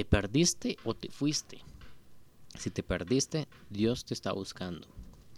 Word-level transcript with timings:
¿Te 0.00 0.06
perdiste 0.06 0.78
o 0.82 0.94
te 0.94 1.10
fuiste? 1.10 1.58
Si 2.58 2.70
te 2.70 2.82
perdiste, 2.82 3.46
Dios 3.68 4.06
te 4.06 4.14
está 4.14 4.32
buscando. 4.32 4.88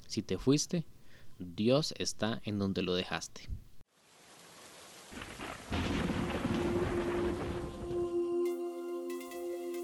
Si 0.06 0.22
te 0.22 0.38
fuiste, 0.38 0.84
Dios 1.40 1.92
está 1.98 2.40
en 2.44 2.60
donde 2.60 2.82
lo 2.82 2.94
dejaste. 2.94 3.48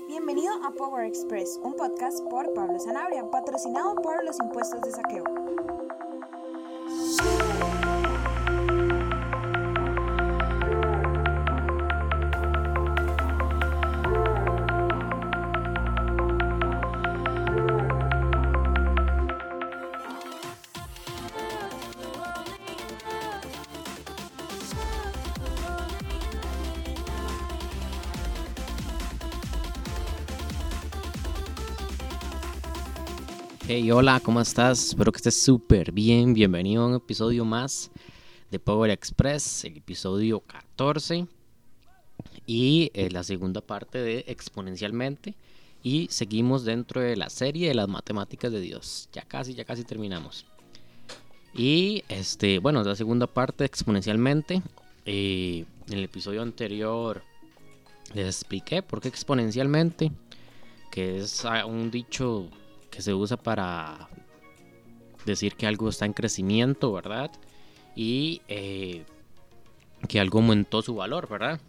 Bienvenido 0.07 0.65
a 0.65 0.71
Power 0.71 1.07
Express, 1.07 1.59
un 1.65 1.75
podcast 1.75 2.21
por 2.31 2.55
Pablo 2.55 2.79
Sanabria, 2.79 3.29
patrocinado 3.33 3.97
por 3.97 4.25
los 4.25 4.39
impuestos 4.39 4.81
de 4.83 4.93
saqueo. 4.93 5.25
Hola, 33.81 34.19
¿cómo 34.19 34.41
estás? 34.41 34.89
Espero 34.89 35.13
que 35.13 35.19
estés 35.19 35.41
súper 35.41 35.93
bien. 35.93 36.35
Bienvenido 36.35 36.83
a 36.83 36.89
un 36.89 36.97
episodio 36.97 37.45
más 37.45 37.93
de 38.51 38.59
Power 38.59 38.91
Express, 38.91 39.65
el 39.65 39.77
episodio 39.77 40.41
14 40.41 41.29
y 42.45 42.91
eh, 42.93 43.09
la 43.13 43.23
segunda 43.23 43.61
parte 43.61 43.99
de 43.99 44.25
Exponencialmente. 44.27 45.37
Y 45.85 46.09
seguimos 46.11 46.65
dentro 46.65 47.01
de 47.01 47.17
la 47.17 47.31
serie 47.31 47.69
de 47.69 47.75
las 47.75 47.87
matemáticas 47.87 48.51
de 48.51 48.61
Dios. 48.61 49.09
Ya 49.13 49.23
casi, 49.23 49.55
ya 49.55 49.65
casi 49.65 49.85
terminamos. 49.85 50.45
Y 51.55 52.03
este, 52.09 52.59
bueno, 52.59 52.83
la 52.83 52.97
segunda 52.97 53.29
parte 53.29 53.65
exponencialmente. 53.65 54.61
Eh, 55.07 55.65
en 55.87 55.99
el 55.99 56.05
episodio 56.05 56.43
anterior 56.43 57.23
les 58.13 58.27
expliqué 58.27 58.83
por 58.83 59.01
qué 59.01 59.07
exponencialmente, 59.07 60.11
que 60.91 61.19
es 61.19 61.45
ah, 61.45 61.65
un 61.65 61.93
dicho 61.93 62.51
que 62.99 63.03
se 63.03 63.15
usa 63.15 63.37
para 63.37 64.09
decir 65.25 65.55
que 65.55 65.69
algo 65.69 65.89
está 65.89 66.05
en 66.05 66.13
crecimiento, 66.13 66.93
¿verdad? 66.93 67.31
Y 67.95 68.43
eh, 68.49 69.05
que 70.09 70.19
algo 70.19 70.41
aumentó 70.41 70.83
su 70.83 70.97
valor, 70.97 71.29
¿verdad? 71.29 71.61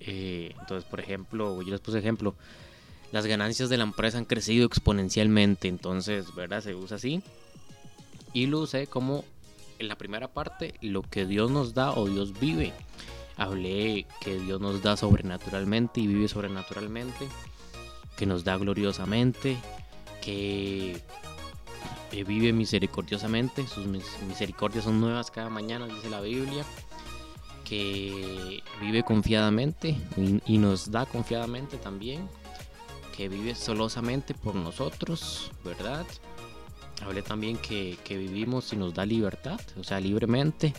Eh, 0.00 0.52
entonces, 0.58 0.82
por 0.90 0.98
ejemplo, 0.98 1.62
yo 1.62 1.70
les 1.70 1.80
puse 1.80 2.00
ejemplo, 2.00 2.34
las 3.12 3.26
ganancias 3.26 3.68
de 3.68 3.76
la 3.76 3.84
empresa 3.84 4.18
han 4.18 4.24
crecido 4.24 4.66
exponencialmente, 4.66 5.68
entonces, 5.68 6.34
¿verdad? 6.34 6.62
Se 6.62 6.74
usa 6.74 6.96
así. 6.96 7.22
Y 8.32 8.46
lo 8.46 8.58
usé 8.58 8.88
como 8.88 9.24
en 9.78 9.86
la 9.86 9.94
primera 9.94 10.26
parte, 10.26 10.74
lo 10.80 11.02
que 11.02 11.26
Dios 11.26 11.48
nos 11.48 11.74
da 11.74 11.92
o 11.92 12.08
Dios 12.08 12.40
vive. 12.40 12.72
Hablé 13.36 14.04
que 14.20 14.36
Dios 14.36 14.60
nos 14.60 14.82
da 14.82 14.96
sobrenaturalmente 14.96 16.00
y 16.00 16.08
vive 16.08 16.26
sobrenaturalmente, 16.26 17.28
que 18.16 18.26
nos 18.26 18.42
da 18.42 18.56
gloriosamente, 18.56 19.58
que 20.22 21.02
vive 22.26 22.52
misericordiosamente, 22.52 23.66
sus 23.66 23.86
misericordias 23.86 24.84
son 24.84 25.00
nuevas 25.00 25.30
cada 25.30 25.50
mañana, 25.50 25.86
dice 25.86 26.08
la 26.08 26.20
Biblia, 26.20 26.64
que 27.64 28.62
vive 28.80 29.02
confiadamente 29.02 29.96
y, 30.46 30.58
nos 30.58 30.90
da 30.90 31.06
confiadamente 31.06 31.76
también, 31.78 32.28
que 33.16 33.28
vive 33.28 33.54
solosamente 33.54 34.34
por 34.34 34.54
nosotros, 34.54 35.50
¿verdad? 35.64 36.06
Hablé 37.02 37.22
también 37.22 37.56
que, 37.56 37.98
que 38.04 38.16
vivimos 38.16 38.72
y 38.72 38.76
nos 38.76 38.94
da 38.94 39.04
libertad, 39.04 39.60
o 39.78 39.84
sea, 39.84 40.00
libremente, 40.00 40.72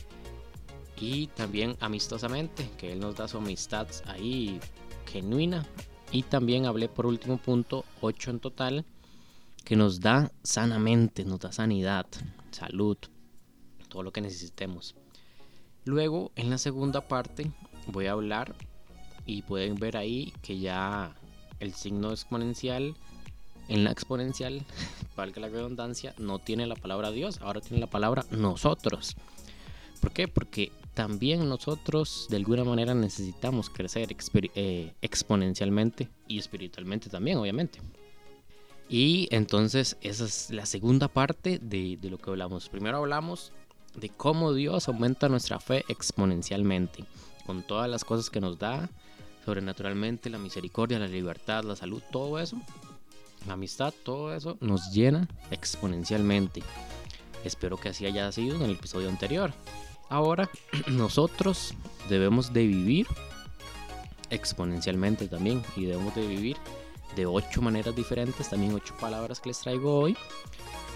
y 0.97 1.27
también 1.27 1.75
amistosamente, 1.79 2.69
que 2.77 2.93
Él 2.93 2.99
nos 2.99 3.15
da 3.15 3.27
su 3.27 3.37
amistad 3.37 3.87
ahí 4.05 4.59
genuina. 5.05 5.65
Y 6.11 6.23
también 6.23 6.65
hablé 6.67 6.87
por 6.89 7.07
último 7.07 7.37
punto, 7.37 7.85
8 8.01 8.31
en 8.31 8.39
total, 8.39 8.85
que 9.63 9.75
nos 9.75 9.99
da 9.99 10.31
sanamente, 10.43 11.23
nos 11.25 11.39
da 11.39 11.51
sanidad, 11.51 12.05
salud, 12.51 12.97
todo 13.87 14.03
lo 14.03 14.11
que 14.11 14.21
necesitemos. 14.21 14.95
Luego, 15.85 16.31
en 16.35 16.49
la 16.49 16.57
segunda 16.57 17.01
parte, 17.07 17.51
voy 17.87 18.07
a 18.07 18.13
hablar 18.13 18.55
y 19.25 19.41
pueden 19.43 19.75
ver 19.75 19.97
ahí 19.97 20.33
que 20.41 20.59
ya 20.59 21.15
el 21.59 21.73
signo 21.73 22.11
exponencial, 22.11 22.95
en 23.69 23.83
la 23.83 23.91
exponencial, 23.91 24.65
valga 25.15 25.41
la 25.41 25.49
redundancia, 25.49 26.13
no 26.17 26.39
tiene 26.39 26.67
la 26.67 26.75
palabra 26.75 27.11
Dios, 27.11 27.39
ahora 27.41 27.61
tiene 27.61 27.79
la 27.79 27.89
palabra 27.89 28.25
nosotros. 28.31 29.15
¿Por 30.01 30.11
qué? 30.11 30.27
Porque 30.27 30.71
también 30.93 31.47
nosotros 31.47 32.27
de 32.29 32.35
alguna 32.35 32.65
manera 32.65 32.93
necesitamos 32.93 33.69
crecer 33.69 34.13
eh, 34.55 34.93
exponencialmente 35.01 36.09
y 36.27 36.39
espiritualmente 36.39 37.09
también, 37.09 37.37
obviamente. 37.37 37.79
Y 38.93 39.27
entonces 39.31 39.97
esa 40.01 40.25
es 40.25 40.51
la 40.51 40.67
segunda 40.67 41.07
parte 41.07 41.57
de, 41.57 41.97
lo 42.03 42.19
que 42.19 42.29
hablamos. 42.29 42.69
Primero 42.69 42.99
hablamos 42.99 43.51
de 43.95 44.09
cómo 44.09 44.53
Dios 44.53 44.87
aumenta 44.87 45.29
nuestra 45.29 45.59
fe 45.59 45.83
exponencialmente, 45.87 47.03
con 47.47 47.63
todas 47.63 47.89
las 47.89 48.05
cosas 48.05 48.29
que 48.29 48.39
nos 48.39 48.59
da, 48.59 48.91
sobrenaturalmente, 49.45 50.29
la 50.29 50.37
misericordia, 50.37 50.99
la 50.99 51.07
libertad, 51.07 51.63
la 51.63 51.75
salud, 51.75 52.03
todo 52.11 52.37
eso, 52.37 52.61
la 53.47 53.53
amistad, 53.53 53.95
todo 54.05 54.31
eso 54.35 54.59
nos 54.61 54.91
llena 54.91 55.27
exponencialmente. 55.49 56.61
Espero 57.43 57.77
que 57.77 57.89
así 57.89 58.05
haya 58.05 58.31
sido 58.31 58.57
en 58.57 58.61
el 58.61 58.71
episodio 58.73 59.09
anterior. 59.09 59.53
Ahora 60.07 60.47
nosotros 60.87 61.73
debemos 62.09 62.53
de 62.53 62.67
vivir 62.67 63.07
exponencialmente 64.29 65.27
también 65.27 65.63
y 65.75 65.85
debemos 65.85 66.13
de 66.13 66.27
vivir 66.27 66.57
de 67.15 67.25
ocho 67.25 67.61
maneras 67.61 67.95
diferentes, 67.95 68.49
también 68.49 68.73
ocho 68.73 68.95
palabras 68.99 69.39
que 69.39 69.49
les 69.49 69.59
traigo 69.59 69.99
hoy, 69.99 70.17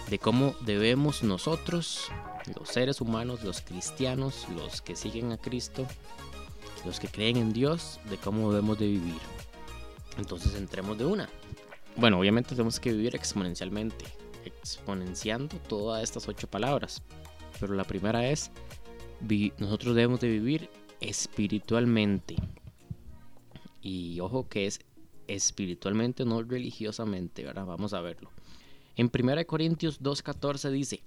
de 0.10 0.20
cómo 0.20 0.56
debemos 0.62 1.24
nosotros, 1.24 2.10
los 2.58 2.70
seres 2.70 3.02
humanos, 3.02 3.44
los 3.44 3.62
cristianos, 3.62 4.48
los 4.56 4.82
que 4.82 4.96
siguen 4.96 5.32
a 5.32 5.38
Cristo, 5.38 5.86
los 6.86 7.00
que 7.00 7.08
creen 7.08 7.38
en 7.38 7.54
Dios, 7.54 8.00
de 8.10 8.18
cómo 8.18 8.52
debemos 8.52 8.80
de 8.80 8.88
vivir. 8.88 9.20
Entonces 10.18 10.56
entremos 10.56 10.98
de 10.98 11.06
una. 11.06 11.30
Bueno, 11.96 12.20
obviamente 12.20 12.52
tenemos 12.52 12.80
que 12.80 12.94
vivir 12.94 13.16
exponencialmente, 13.16 14.06
exponenciando 14.46 15.58
todas 15.68 16.04
estas 16.04 16.28
ocho 16.28 16.48
palabras. 16.48 17.02
Pero 17.60 17.74
la 17.74 17.84
primera 17.84 18.28
es, 18.30 18.52
nosotros 19.58 19.96
debemos 19.96 20.20
de 20.20 20.30
vivir 20.30 20.70
espiritualmente. 21.02 22.36
Y 23.82 24.20
ojo 24.20 24.48
que 24.48 24.68
es 24.68 24.80
espiritualmente, 25.28 26.26
no 26.26 26.42
religiosamente. 26.44 27.46
Vamos 27.46 27.94
a 27.94 28.02
verlo. 28.02 28.30
En 28.96 29.12
1 29.14 29.46
Corintios 29.46 30.02
2.14 30.02 30.72
dice, 30.72 31.04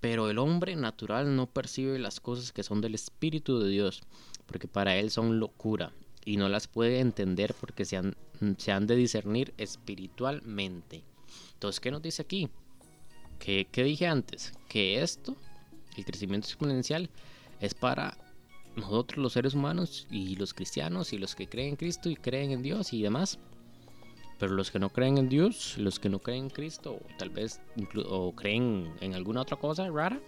pero 0.00 0.30
el 0.30 0.38
hombre 0.38 0.76
natural 0.76 1.34
no 1.34 1.46
percibe 1.46 1.98
las 1.98 2.20
cosas 2.20 2.52
que 2.52 2.62
son 2.62 2.80
del 2.80 2.94
Espíritu 2.94 3.58
de 3.60 3.68
Dios, 3.68 4.02
porque 4.46 4.68
para 4.68 4.96
él 4.96 5.10
son 5.10 5.40
locura, 5.40 5.92
y 6.24 6.36
no 6.36 6.48
las 6.48 6.68
puede 6.68 7.00
entender 7.00 7.54
porque 7.58 7.84
se 7.84 7.96
han, 7.96 8.16
se 8.58 8.72
han 8.72 8.86
de 8.86 8.96
discernir 8.96 9.54
espiritualmente. 9.56 11.02
Entonces, 11.54 11.80
¿qué 11.80 11.90
nos 11.90 12.02
dice 12.02 12.22
aquí? 12.22 12.48
¿Qué, 13.38 13.66
¿Qué 13.70 13.84
dije 13.84 14.06
antes? 14.06 14.52
Que 14.68 15.02
esto, 15.02 15.36
el 15.96 16.04
crecimiento 16.04 16.46
exponencial, 16.46 17.10
es 17.60 17.74
para 17.74 18.16
nosotros 18.76 19.18
los 19.18 19.32
seres 19.32 19.54
humanos 19.54 20.06
y 20.10 20.36
los 20.36 20.54
cristianos 20.54 21.12
y 21.12 21.18
los 21.18 21.34
que 21.34 21.48
creen 21.48 21.70
en 21.70 21.76
Cristo 21.76 22.08
y 22.08 22.16
creen 22.16 22.52
en 22.52 22.62
Dios 22.62 22.92
y 22.92 23.02
demás. 23.02 23.38
Pero 24.38 24.54
los 24.54 24.70
que 24.70 24.78
no 24.78 24.90
creen 24.90 25.18
en 25.18 25.28
Dios, 25.28 25.76
los 25.78 25.98
que 25.98 26.08
no 26.08 26.20
creen 26.20 26.44
en 26.44 26.50
Cristo, 26.50 26.92
o 26.92 27.18
tal 27.18 27.30
vez 27.30 27.60
o 28.06 28.32
creen 28.32 28.92
en 29.00 29.14
alguna 29.14 29.42
otra 29.42 29.56
cosa 29.56 29.88
rara, 29.90 30.20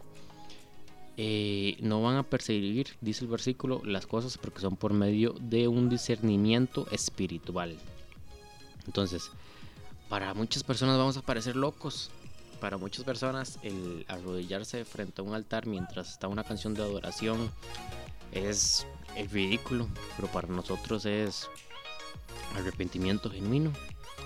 eh, 1.16 1.76
no 1.80 2.02
van 2.02 2.16
a 2.16 2.22
percibir, 2.22 2.96
dice 3.00 3.24
el 3.24 3.30
versículo, 3.30 3.82
las 3.84 4.06
cosas 4.06 4.38
porque 4.38 4.60
son 4.60 4.76
por 4.76 4.92
medio 4.94 5.34
de 5.38 5.68
un 5.68 5.88
discernimiento 5.88 6.86
espiritual. 6.90 7.76
Entonces, 8.86 9.30
para 10.08 10.34
muchas 10.34 10.64
personas 10.64 10.98
vamos 10.98 11.16
a 11.16 11.22
parecer 11.22 11.56
locos. 11.56 12.10
Para 12.58 12.78
muchas 12.78 13.04
personas 13.04 13.58
el 13.62 14.04
arrodillarse 14.08 14.84
frente 14.84 15.20
a 15.20 15.24
un 15.24 15.34
altar 15.34 15.66
mientras 15.66 16.10
está 16.10 16.26
una 16.26 16.44
canción 16.44 16.74
de 16.74 16.82
adoración 16.82 17.50
es, 18.32 18.86
es 19.16 19.30
ridículo, 19.30 19.88
pero 20.16 20.28
para 20.28 20.48
nosotros 20.48 21.06
es 21.06 21.48
arrepentimiento 22.56 23.30
genuino 23.30 23.72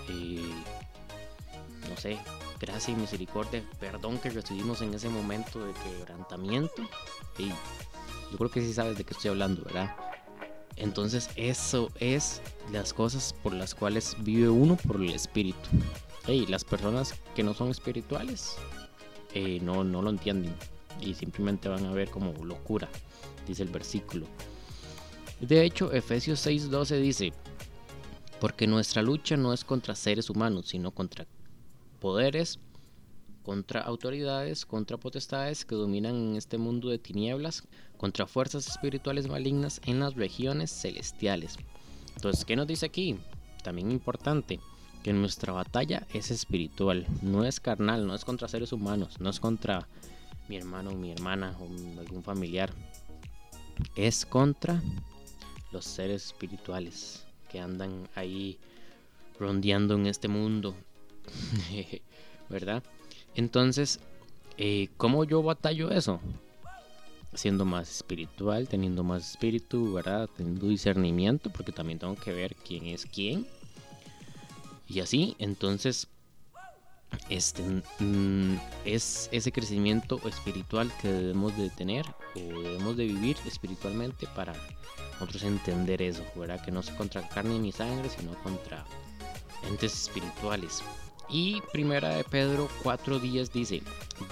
no 0.09 1.97
sé, 1.97 2.17
gracia 2.59 2.93
y 2.93 2.97
misericordia, 2.97 3.63
perdón 3.79 4.17
que 4.17 4.29
recibimos 4.29 4.81
en 4.81 4.93
ese 4.93 5.09
momento 5.09 5.65
de 5.65 5.73
quebrantamiento. 5.73 6.83
Y 7.37 7.49
yo 8.31 8.37
creo 8.37 8.51
que 8.51 8.61
sí 8.61 8.73
sabes 8.73 8.97
de 8.97 9.03
qué 9.03 9.13
estoy 9.13 9.31
hablando, 9.31 9.63
¿verdad? 9.63 9.95
Entonces 10.77 11.29
eso 11.35 11.89
es 11.99 12.41
las 12.71 12.93
cosas 12.93 13.33
por 13.43 13.53
las 13.53 13.73
cuales 13.75 14.15
vive 14.19 14.49
uno 14.49 14.75
por 14.75 14.97
el 14.97 15.13
espíritu. 15.13 15.69
Y 16.27 16.47
las 16.47 16.63
personas 16.63 17.13
que 17.35 17.43
no 17.43 17.53
son 17.53 17.69
espirituales 17.69 18.55
eh, 19.33 19.59
no, 19.61 19.83
no 19.83 20.01
lo 20.01 20.09
entienden 20.09 20.55
y 20.99 21.13
simplemente 21.13 21.69
van 21.69 21.85
a 21.85 21.91
ver 21.91 22.09
como 22.09 22.33
locura, 22.43 22.89
dice 23.47 23.63
el 23.63 23.69
versículo. 23.69 24.25
De 25.39 25.63
hecho, 25.63 25.91
Efesios 25.91 26.45
6:12 26.45 26.99
dice, 26.99 27.33
porque 28.45 28.67
nuestra 28.67 29.01
lucha 29.01 29.37
no 29.37 29.53
es 29.53 29.63
contra 29.63 29.95
seres 29.95 30.29
humanos, 30.29 30.67
sino 30.67 30.91
contra 30.91 31.25
poderes, 31.99 32.59
contra 33.41 33.81
autoridades, 33.81 34.67
contra 34.67 34.97
potestades 34.97 35.65
que 35.65 35.73
dominan 35.73 36.13
en 36.13 36.35
este 36.35 36.59
mundo 36.59 36.89
de 36.89 36.99
tinieblas, 36.99 37.63
contra 37.97 38.27
fuerzas 38.27 38.67
espirituales 38.67 39.27
malignas 39.27 39.81
en 39.87 39.99
las 39.99 40.13
regiones 40.13 40.69
celestiales. 40.69 41.57
Entonces, 42.17 42.45
¿qué 42.45 42.55
nos 42.55 42.67
dice 42.67 42.85
aquí? 42.85 43.17
También 43.63 43.89
importante, 43.89 44.59
que 45.01 45.11
nuestra 45.11 45.51
batalla 45.51 46.05
es 46.13 46.29
espiritual, 46.29 47.07
no 47.23 47.45
es 47.45 47.59
carnal, 47.59 48.05
no 48.05 48.13
es 48.13 48.25
contra 48.25 48.47
seres 48.47 48.71
humanos, 48.71 49.19
no 49.19 49.31
es 49.31 49.39
contra 49.39 49.87
mi 50.47 50.55
hermano 50.55 50.91
o 50.91 50.95
mi 50.95 51.11
hermana 51.11 51.57
o 51.59 51.99
algún 51.99 52.21
familiar, 52.21 52.71
es 53.95 54.23
contra 54.23 54.83
los 55.71 55.83
seres 55.83 56.27
espirituales 56.27 57.24
que 57.49 57.59
andan 57.59 58.07
ahí 58.15 58.57
rondeando 59.39 59.95
en 59.95 60.07
este 60.07 60.27
mundo, 60.27 60.75
¿verdad? 62.49 62.83
Entonces, 63.35 63.99
eh, 64.57 64.89
¿cómo 64.97 65.23
yo 65.23 65.43
batallo 65.43 65.91
eso? 65.91 66.19
Siendo 67.33 67.65
más 67.65 67.89
espiritual, 67.89 68.69
teniendo 68.69 69.03
más 69.03 69.31
espíritu, 69.31 69.93
¿verdad? 69.93 70.29
Teniendo 70.35 70.67
discernimiento, 70.67 71.49
porque 71.49 71.71
también 71.71 71.99
tengo 71.99 72.15
que 72.15 72.33
ver 72.33 72.55
quién 72.55 72.85
es 72.87 73.05
quién. 73.05 73.45
Y 74.87 75.01
así, 75.01 75.35
entonces, 75.39 76.07
este 77.29 77.63
mm, 77.99 78.57
es 78.85 79.29
ese 79.31 79.51
crecimiento 79.51 80.19
espiritual 80.27 80.91
que 81.01 81.09
debemos 81.09 81.57
de 81.57 81.69
tener 81.69 82.05
o 82.35 82.39
debemos 82.39 82.97
de 82.97 83.05
vivir 83.05 83.37
espiritualmente 83.45 84.27
para 84.35 84.53
nosotros 85.19 85.43
entender 85.43 86.01
eso, 86.01 86.23
¿verdad? 86.35 86.63
Que 86.63 86.71
no 86.71 86.79
es 86.81 86.89
contra 86.91 87.27
carne 87.29 87.59
ni 87.59 87.71
sangre, 87.71 88.09
sino 88.09 88.33
contra 88.43 88.85
entes 89.67 89.93
espirituales. 89.93 90.83
Y 91.29 91.61
primera 91.71 92.09
de 92.09 92.23
Pedro 92.23 92.69
4.10 92.83 93.51
dice, 93.51 93.81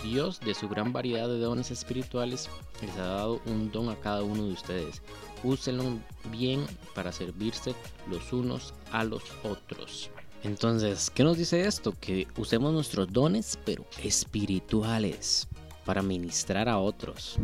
Dios 0.04 0.40
de 0.40 0.54
su 0.54 0.70
gran 0.70 0.94
variedad 0.94 1.28
de 1.28 1.40
dones 1.40 1.72
espirituales 1.72 2.50
les 2.82 2.96
ha 2.98 3.08
dado 3.08 3.42
un 3.46 3.72
don 3.72 3.90
a 3.90 3.96
cada 3.96 4.24
uno 4.24 4.46
de 4.46 4.54
ustedes. 4.54 5.02
Úsenlo 5.44 6.00
bien 6.32 6.66
para 6.94 7.12
servirse 7.12 7.74
los 8.10 8.32
unos 8.32 8.74
a 8.92 9.04
los 9.04 9.24
otros. 9.44 10.12
Entonces, 10.44 11.10
¿qué 11.10 11.24
nos 11.24 11.38
dice 11.38 11.66
esto? 11.66 11.94
Que 12.00 12.28
usemos 12.38 12.74
nuestros 12.74 13.12
dones, 13.12 13.58
pero 13.66 13.86
espirituales, 14.04 15.48
para 15.86 16.02
ministrar 16.02 16.70
a 16.70 16.78
otros. 16.78 17.38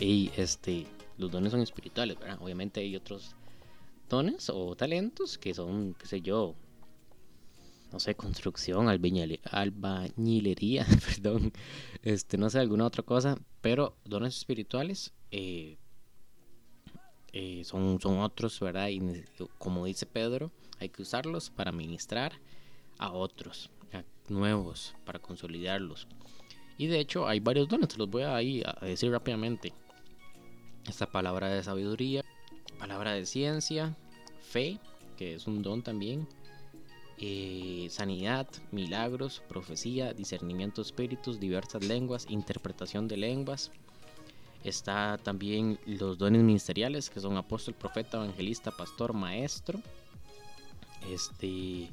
Y 0.00 0.30
este, 0.36 0.86
los 1.18 1.30
dones 1.30 1.52
son 1.52 1.60
espirituales, 1.60 2.18
¿verdad? 2.18 2.38
Obviamente 2.40 2.80
hay 2.80 2.96
otros 2.96 3.34
dones 4.08 4.50
o 4.50 4.74
talentos 4.76 5.36
que 5.38 5.52
son, 5.52 5.94
qué 5.94 6.06
sé 6.06 6.20
yo, 6.20 6.54
no 7.92 8.00
sé, 8.00 8.14
construcción, 8.14 8.88
albañilería, 8.88 10.86
perdón, 11.06 11.52
este, 12.02 12.38
no 12.38 12.50
sé, 12.50 12.58
alguna 12.58 12.86
otra 12.86 13.02
cosa, 13.02 13.38
pero 13.60 13.96
dones 14.04 14.36
espirituales 14.36 15.12
eh, 15.30 15.78
eh, 17.32 17.62
son, 17.64 18.00
son 18.00 18.18
otros, 18.18 18.58
¿verdad? 18.60 18.88
Y 18.88 19.00
como 19.58 19.86
dice 19.86 20.06
Pedro, 20.06 20.50
hay 20.78 20.88
que 20.88 21.02
usarlos 21.02 21.50
para 21.50 21.72
ministrar 21.72 22.32
a 22.98 23.12
otros, 23.12 23.70
nuevos, 24.28 24.94
para 25.04 25.18
consolidarlos. 25.18 26.06
Y 26.76 26.86
de 26.86 27.00
hecho 27.00 27.26
hay 27.26 27.40
varios 27.40 27.68
dones, 27.68 27.88
te 27.88 27.96
los 27.96 28.08
voy 28.08 28.22
a, 28.22 28.36
a 28.36 28.86
decir 28.86 29.10
rápidamente. 29.10 29.72
Esta 30.88 31.06
palabra 31.06 31.48
de 31.48 31.62
sabiduría, 31.62 32.24
palabra 32.78 33.12
de 33.12 33.26
ciencia, 33.26 33.94
fe, 34.40 34.80
que 35.18 35.34
es 35.34 35.46
un 35.46 35.62
don 35.62 35.82
también, 35.82 36.26
eh, 37.18 37.88
sanidad, 37.90 38.48
milagros, 38.72 39.42
profecía, 39.48 40.14
discernimiento 40.14 40.80
de 40.80 40.86
espíritus, 40.86 41.38
diversas 41.38 41.84
lenguas, 41.84 42.26
interpretación 42.30 43.06
de 43.06 43.18
lenguas. 43.18 43.70
Está 44.64 45.18
también 45.18 45.78
los 45.84 46.16
dones 46.16 46.42
ministeriales, 46.42 47.10
que 47.10 47.20
son 47.20 47.36
apóstol, 47.36 47.74
profeta, 47.74 48.16
evangelista, 48.16 48.70
pastor, 48.70 49.12
maestro. 49.12 49.80
Este, 51.12 51.90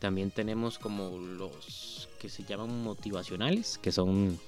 también 0.00 0.32
tenemos 0.32 0.78
como 0.80 1.18
los 1.18 2.08
que 2.18 2.28
se 2.28 2.42
llaman 2.42 2.82
motivacionales, 2.82 3.78
que 3.78 3.92
son 3.92 4.40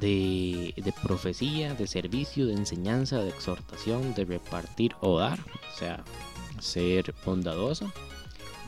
de, 0.00 0.74
de, 0.76 0.92
profecía, 1.02 1.74
de 1.74 1.86
servicio, 1.86 2.46
de 2.46 2.54
enseñanza, 2.54 3.18
de 3.18 3.30
exhortación, 3.30 4.14
de 4.14 4.24
repartir 4.24 4.94
o 5.00 5.18
dar, 5.18 5.38
o 5.40 5.78
sea, 5.78 6.04
ser 6.60 7.14
bondadoso 7.24 7.92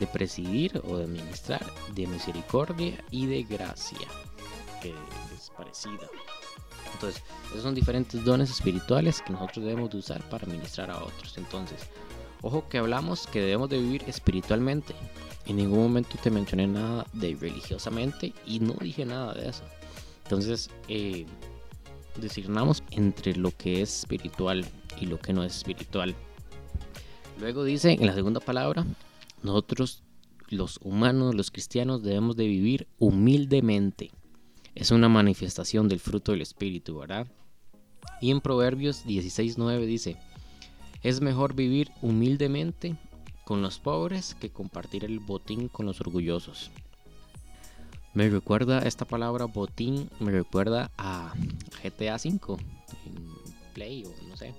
de 0.01 0.07
presidir 0.07 0.81
o 0.87 0.97
de 0.97 1.03
administrar, 1.03 1.63
de 1.93 2.07
misericordia 2.07 2.97
y 3.11 3.27
de 3.27 3.43
gracia, 3.43 4.07
que 4.81 4.89
es 4.89 5.51
parecida. 5.55 6.09
Entonces, 6.91 7.21
esos 7.51 7.61
son 7.61 7.75
diferentes 7.75 8.25
dones 8.25 8.49
espirituales 8.49 9.21
que 9.21 9.31
nosotros 9.31 9.63
debemos 9.63 9.91
de 9.91 9.97
usar 9.97 10.27
para 10.27 10.47
ministrar 10.47 10.89
a 10.89 10.97
otros. 10.97 11.37
Entonces, 11.37 11.81
ojo 12.41 12.67
que 12.67 12.79
hablamos 12.79 13.27
que 13.27 13.41
debemos 13.41 13.69
de 13.69 13.77
vivir 13.77 14.03
espiritualmente. 14.07 14.95
En 15.45 15.57
ningún 15.57 15.83
momento 15.83 16.17
te 16.21 16.31
mencioné 16.31 16.65
nada 16.65 17.05
de 17.13 17.37
religiosamente 17.39 18.33
y 18.47 18.59
no 18.59 18.73
dije 18.81 19.05
nada 19.05 19.35
de 19.35 19.49
eso. 19.49 19.63
Entonces, 20.23 20.69
eh, 20.87 21.25
designamos 22.19 22.83
entre 22.91 23.35
lo 23.35 23.51
que 23.51 23.81
es 23.81 23.99
espiritual 23.99 24.65
y 24.99 25.05
lo 25.05 25.19
que 25.19 25.33
no 25.33 25.43
es 25.43 25.57
espiritual. 25.57 26.15
Luego 27.39 27.63
dice 27.63 27.93
en 27.93 28.05
la 28.05 28.13
segunda 28.13 28.39
palabra, 28.39 28.85
nosotros, 29.43 30.03
los 30.49 30.79
humanos, 30.83 31.33
los 31.33 31.51
cristianos, 31.51 32.03
debemos 32.03 32.35
de 32.35 32.45
vivir 32.45 32.87
humildemente. 32.99 34.11
Es 34.75 34.91
una 34.91 35.09
manifestación 35.09 35.87
del 35.87 35.99
fruto 35.99 36.31
del 36.31 36.41
Espíritu, 36.41 36.99
¿verdad? 36.99 37.27
Y 38.21 38.31
en 38.31 38.41
Proverbios 38.41 39.05
16.9 39.05 39.85
dice, 39.85 40.17
es 41.01 41.21
mejor 41.21 41.55
vivir 41.55 41.89
humildemente 42.01 42.95
con 43.43 43.61
los 43.61 43.79
pobres 43.79 44.35
que 44.35 44.51
compartir 44.51 45.03
el 45.03 45.19
botín 45.19 45.67
con 45.67 45.87
los 45.87 45.99
orgullosos. 45.99 46.69
Me 48.13 48.29
recuerda 48.29 48.79
esta 48.79 49.05
palabra 49.05 49.45
botín, 49.45 50.09
me 50.19 50.31
recuerda 50.31 50.91
a 50.97 51.33
GTA 51.81 52.15
V, 52.15 52.57
en 53.05 53.25
Play 53.73 54.03
o 54.03 54.27
no 54.27 54.35
sé, 54.35 54.53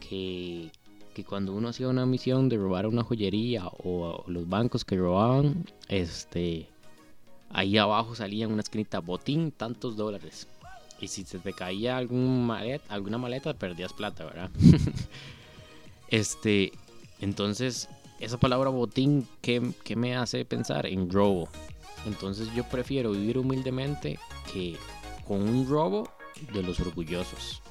que, 0.00 0.72
que 1.14 1.24
cuando 1.24 1.52
uno 1.52 1.68
hacía 1.68 1.86
una 1.86 2.04
misión 2.04 2.48
de 2.48 2.56
robar 2.56 2.88
una 2.88 3.04
joyería 3.04 3.66
o, 3.66 4.24
los 4.26 4.48
bancos 4.48 4.84
que 4.84 4.96
robaban, 4.96 5.64
este, 5.88 6.68
ahí 7.50 7.78
abajo 7.78 8.16
salía 8.16 8.48
una 8.48 8.62
esquinita 8.62 8.98
botín 8.98 9.52
tantos 9.52 9.96
dólares. 9.96 10.48
Y 11.00 11.08
si 11.08 11.24
se 11.24 11.38
te 11.38 11.52
caía 11.52 11.96
algún 11.96 12.44
maleta, 12.44 12.92
alguna 12.92 13.18
maleta, 13.18 13.54
perdías 13.54 13.92
plata, 13.92 14.24
¿verdad? 14.24 14.50
este, 16.08 16.72
entonces, 17.20 17.88
esa 18.18 18.38
palabra 18.38 18.70
botín, 18.70 19.28
¿qué, 19.40 19.72
¿qué, 19.84 19.94
me 19.94 20.16
hace 20.16 20.44
pensar? 20.44 20.86
En 20.86 21.10
robo. 21.10 21.48
Entonces 22.06 22.52
yo 22.54 22.64
prefiero 22.64 23.12
vivir 23.12 23.38
humildemente 23.38 24.18
que 24.52 24.76
con 25.26 25.42
un 25.42 25.68
robo 25.68 26.08
de 26.52 26.62
los 26.62 26.80
orgullosos. 26.80 27.62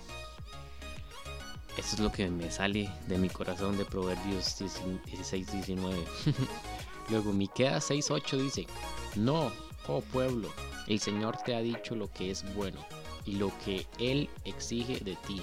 Eso 1.77 1.95
es 1.95 1.99
lo 1.99 2.11
que 2.11 2.29
me 2.29 2.51
sale 2.51 2.89
de 3.07 3.17
mi 3.17 3.29
corazón 3.29 3.77
de 3.77 3.85
Proverbios 3.85 4.61
16-19. 4.61 5.95
Luego 7.09 7.33
Miqueas 7.33 7.89
6:8 7.89 8.37
dice, 8.37 8.67
"No, 9.15 9.51
oh 9.87 10.01
pueblo, 10.01 10.49
el 10.87 10.99
Señor 10.99 11.37
te 11.43 11.55
ha 11.55 11.59
dicho 11.59 11.95
lo 11.95 12.11
que 12.11 12.31
es 12.31 12.43
bueno 12.55 12.85
y 13.25 13.33
lo 13.33 13.51
que 13.65 13.87
él 13.99 14.29
exige 14.45 14.99
de 14.99 15.15
ti, 15.27 15.41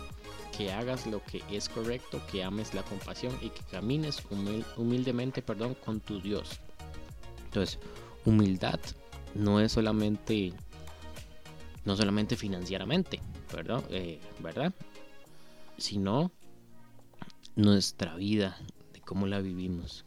que 0.57 0.73
hagas 0.73 1.07
lo 1.07 1.23
que 1.25 1.43
es 1.51 1.69
correcto, 1.69 2.21
que 2.31 2.45
ames 2.45 2.75
la 2.75 2.83
compasión 2.85 3.37
y 3.43 3.51
que 3.51 3.63
camines 3.65 4.23
humildemente, 4.77 5.43
perdón, 5.43 5.75
con 5.85 6.01
tu 6.01 6.21
Dios." 6.21 6.61
Entonces, 7.47 7.81
humildad 8.25 8.81
no 9.35 9.61
es 9.61 9.73
solamente 9.73 10.53
no 11.85 11.97
solamente 11.97 12.37
financieramente, 12.37 13.21
¿verdad? 13.53 13.83
Eh, 13.91 14.21
¿verdad? 14.41 14.75
sino 15.81 16.31
nuestra 17.57 18.15
vida, 18.15 18.59
de 18.93 19.01
cómo 19.01 19.27
la 19.27 19.41
vivimos. 19.41 20.05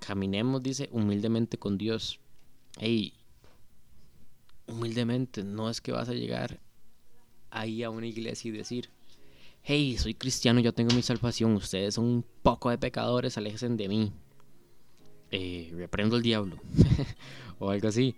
Caminemos, 0.00 0.62
dice, 0.62 0.88
humildemente 0.92 1.58
con 1.58 1.78
Dios. 1.78 2.18
Hey, 2.78 3.12
humildemente, 4.66 5.44
no 5.44 5.70
es 5.70 5.80
que 5.80 5.92
vas 5.92 6.08
a 6.08 6.14
llegar 6.14 6.60
ahí 7.50 7.82
a 7.82 7.90
una 7.90 8.06
iglesia 8.06 8.48
y 8.48 8.52
decir, 8.52 8.90
hey, 9.62 9.96
soy 9.98 10.14
cristiano, 10.14 10.60
yo 10.60 10.72
tengo 10.72 10.94
mi 10.94 11.02
salvación, 11.02 11.54
ustedes 11.54 11.94
son 11.94 12.06
un 12.06 12.24
poco 12.42 12.70
de 12.70 12.78
pecadores, 12.78 13.36
aléjense 13.36 13.68
de 13.68 13.88
mí. 13.88 14.12
Eh, 15.32 15.72
reprendo 15.74 16.16
el 16.16 16.22
diablo. 16.22 16.56
o 17.58 17.70
algo 17.70 17.88
así. 17.88 18.14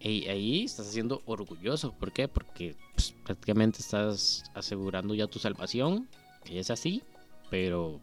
Y 0.00 0.28
ahí 0.28 0.64
estás 0.64 0.88
haciendo 0.88 1.22
orgulloso. 1.26 1.92
¿Por 1.92 2.12
qué? 2.12 2.28
Porque 2.28 2.76
pues, 2.94 3.14
prácticamente 3.24 3.80
estás 3.80 4.44
asegurando 4.54 5.14
ya 5.14 5.26
tu 5.26 5.38
salvación, 5.38 6.06
que 6.44 6.60
es 6.60 6.70
así, 6.70 7.02
pero 7.50 8.00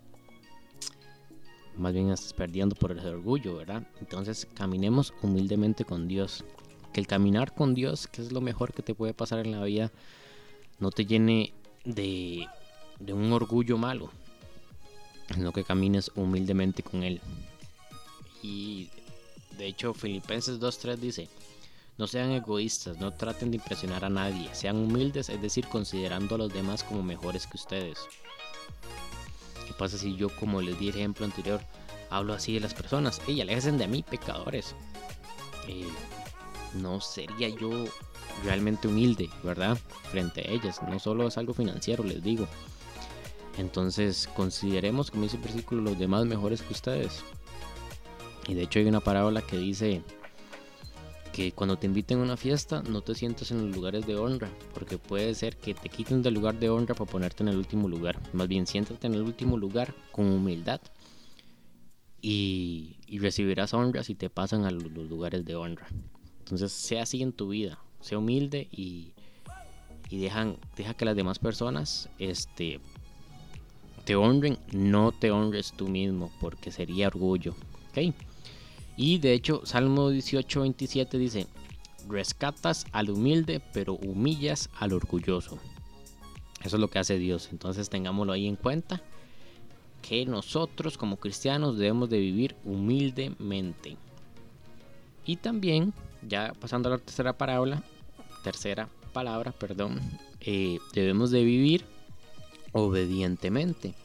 más 1.78 1.94
bien 1.94 2.10
estás 2.10 2.34
perdiendo 2.34 2.76
por 2.76 2.92
el 2.92 3.00
orgullo, 3.00 3.58
¿verdad? 3.58 3.88
Entonces 4.00 4.48
caminemos 4.56 5.14
humildemente 5.22 5.86
con 5.86 6.08
Dios. 6.08 6.44
Que 6.92 7.02
el 7.02 7.08
caminar 7.08 7.54
con 7.54 7.76
Dios, 7.76 8.08
que 8.08 8.22
es 8.22 8.32
lo 8.32 8.42
mejor 8.42 8.74
que 8.74 8.82
te 8.82 8.96
puede 8.96 9.14
pasar 9.14 9.40
en 9.40 9.52
la 9.52 9.64
vida, 9.64 9.92
no 10.80 10.92
te 10.92 11.06
llene 11.06 11.54
de, 11.84 12.48
de 13.00 13.14
un 13.14 13.32
orgullo 13.34 13.78
malo, 13.78 14.10
sino 15.34 15.52
que 15.52 15.64
camines 15.64 16.12
humildemente 16.16 16.84
con 16.84 17.04
Él. 17.04 17.22
Y 18.42 18.90
de 19.58 19.68
hecho 19.68 19.94
Filipenses 19.94 20.60
2.3 20.60 20.98
dice, 20.98 21.30
no 21.98 22.08
sean 22.08 22.32
egoístas, 22.32 22.98
no 22.98 23.14
traten 23.14 23.52
de 23.52 23.58
impresionar 23.58 24.04
a 24.04 24.10
nadie, 24.10 24.54
sean 24.54 24.78
humildes, 24.78 25.30
es 25.30 25.42
decir, 25.42 25.66
considerando 25.68 26.36
a 26.36 26.38
los 26.38 26.54
demás 26.54 26.84
como 26.84 27.04
mejores 27.04 27.48
que 27.48 27.58
ustedes. 27.58 27.98
¿Qué 29.66 29.74
pasa 29.74 29.98
si 29.98 30.16
yo, 30.16 30.30
como 30.36 30.62
les 30.62 30.78
di 30.78 30.90
el 30.90 30.96
ejemplo 30.96 31.26
anterior, 31.26 31.62
hablo 32.10 32.34
así 32.34 32.54
de 32.54 32.60
las 32.60 32.74
personas? 32.74 33.22
Ey, 33.28 33.42
aléjense 33.42 33.72
de 33.72 33.88
mí, 33.88 34.04
pecadores. 34.04 34.76
Eh, 35.68 35.88
no 36.76 37.02
sería 37.02 37.50
yo 37.50 37.86
realmente 38.44 38.88
humilde, 38.88 39.30
¿verdad? 39.44 39.78
Frente 40.12 40.42
a 40.42 40.52
ellas. 40.52 40.82
No 40.84 41.00
solo 41.00 41.28
es 41.28 41.38
algo 41.38 41.54
financiero, 41.54 42.04
les 42.04 42.22
digo. 42.22 42.48
Entonces, 43.58 44.30
consideremos, 44.36 45.12
como 45.12 45.24
dice 45.24 45.38
el 45.38 45.44
versículo, 45.44 45.82
los 45.82 45.98
demás 45.98 46.26
mejores 46.26 46.62
que 46.62 46.74
ustedes. 46.74 47.24
Y 48.48 48.54
de 48.54 48.64
hecho 48.64 48.80
hay 48.80 48.86
una 48.86 49.00
parábola 49.00 49.42
que 49.42 49.58
dice 49.58 50.02
que 51.36 51.52
cuando 51.52 51.78
te 51.78 51.88
inviten 51.88 52.20
a 52.20 52.24
una 52.24 52.38
fiesta 52.38 52.82
no 52.84 53.02
te 53.02 53.14
sientas 53.14 53.52
en 53.52 53.66
los 53.66 53.76
lugares 53.76 54.08
de 54.08 54.16
honra, 54.16 54.50
porque 54.74 54.98
puede 54.98 55.34
ser 55.36 55.58
que 55.58 55.74
te 55.74 55.90
quiten 55.90 56.22
del 56.22 56.36
lugar 56.36 56.58
de 56.58 56.70
honra 56.70 56.96
para 56.96 57.12
ponerte 57.12 57.44
en 57.44 57.50
el 57.50 57.58
último 57.58 57.90
lugar. 57.90 58.18
Más 58.32 58.48
bien 58.48 58.66
siéntate 58.66 59.08
en 59.08 59.16
el 59.16 59.22
último 59.22 59.58
lugar 59.58 59.94
con 60.12 60.32
humildad 60.32 60.80
y, 62.22 62.96
recibirás 63.20 63.74
honra 63.74 64.04
si 64.04 64.16
te 64.16 64.30
pasan 64.30 64.66
a 64.66 64.72
los, 64.72 64.84
lugares 64.84 65.44
de 65.44 65.56
honra. 65.56 65.88
Entonces 66.40 66.72
sea 66.72 67.04
así 67.04 67.22
en 67.22 67.34
tu 67.34 67.50
vida, 67.50 67.80
sea 68.00 68.18
humilde 68.20 68.70
y, 68.72 69.12
y 70.10 70.20
dejan, 70.20 70.58
deja 70.78 70.94
que 70.94 71.06
las 71.06 71.16
demás 71.16 71.40
personas 71.40 72.10
este, 72.18 72.80
te 74.06 74.16
honren, 74.16 74.58
no 74.72 75.12
te 75.12 75.32
honres 75.32 75.74
tú 75.76 75.88
mismo, 75.90 76.32
porque 76.40 76.72
sería 76.72 77.08
orgullo. 77.08 77.56
¿okay? 77.90 78.14
Y 78.98 79.18
de 79.18 79.34
hecho, 79.34 79.62
Salmo 79.66 80.10
18, 80.10 80.62
27 80.62 81.18
dice, 81.18 81.48
rescatas 82.08 82.86
al 82.92 83.10
humilde, 83.10 83.62
pero 83.74 83.94
humillas 83.94 84.70
al 84.80 84.94
orgulloso. 84.94 85.60
Eso 86.64 86.78
es 86.78 86.82
lo 86.82 86.90
que 86.90 87.00
hace 87.00 87.18
Dios. 87.18 87.50
Entonces 87.52 87.90
tengámoslo 87.90 88.34
ahí 88.34 88.48
en 88.48 88.56
cuenta. 88.56 89.02
Que 90.02 90.26
nosotros 90.26 90.98
como 90.98 91.18
cristianos 91.18 91.78
debemos 91.78 92.10
de 92.10 92.20
vivir 92.20 92.56
humildemente. 92.64 93.98
Y 95.26 95.38
también, 95.38 95.94
ya 96.28 96.54
pasando 96.60 96.90
a 96.90 96.94
la 96.94 96.98
tercera 97.00 97.34
parábola, 97.34 97.84
tercera 98.44 98.88
palabra, 99.14 99.52
perdón, 99.52 100.00
eh, 100.42 100.78
debemos 100.94 101.32
de 101.32 101.44
vivir 101.44 101.86
obedientemente. 102.72 103.96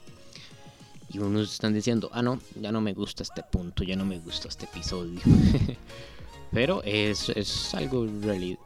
Y 1.13 1.19
unos 1.19 1.53
están 1.53 1.75
diciendo, 1.75 2.09
ah, 2.13 2.23
no, 2.23 2.39
ya 2.61 2.71
no 2.71 2.81
me 2.81 2.95
gusta 2.95 3.25
este 3.25 3.43
punto, 3.43 3.83
ya 3.83 3.97
no 3.97 4.05
me 4.05 4.19
gusta 4.21 4.47
este 4.47 4.67
episodio. 4.67 5.19
Pero 6.53 6.83
es, 6.85 7.29
es 7.31 7.75
algo, 7.75 8.07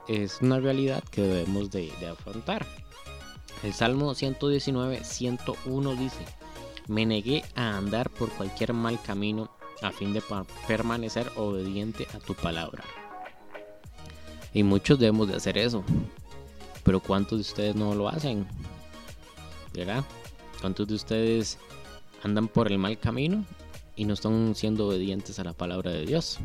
es 0.09 0.39
una 0.43 0.61
realidad 0.61 1.03
que 1.11 1.23
debemos 1.23 1.71
de, 1.71 1.91
afrontar. 2.07 2.67
El 3.63 3.73
Salmo 3.73 4.15
119, 4.15 5.05
101 5.05 5.97
dice, 5.97 6.25
me 6.87 7.07
negué 7.07 7.45
a 7.55 7.79
andar 7.79 8.11
por 8.11 8.31
cualquier 8.31 8.75
mal 8.75 9.01
camino 9.01 9.51
a 9.81 9.91
fin 9.91 10.13
de 10.13 10.23
permanecer 10.67 11.31
obediente 11.37 12.07
a 12.15 12.19
tu 12.19 12.35
palabra. 12.35 12.85
Y 14.53 14.63
muchos 14.63 14.99
debemos 14.99 15.29
de 15.29 15.37
hacer 15.37 15.57
eso. 15.57 15.83
Pero 16.85 17.01
¿cuántos 17.01 17.39
de 17.39 17.43
ustedes 17.43 17.75
no 17.75 17.95
lo 17.95 18.09
hacen? 18.09 18.47
¿Verdad? 19.73 20.05
¿Cuántos 20.61 20.87
de 20.87 20.95
ustedes 20.95 21.59
andan 22.25 22.49
por 22.49 22.73
el 22.73 22.79
mal 22.79 22.99
camino 22.99 23.45
y 23.97 24.07
no 24.07 24.15
están 24.15 24.55
siendo 24.55 24.89
obedientes 24.89 25.39
a 25.39 25.45
la 25.45 25.53
palabra 25.53 25.91
de 25.91 26.07
Dios. 26.07 26.39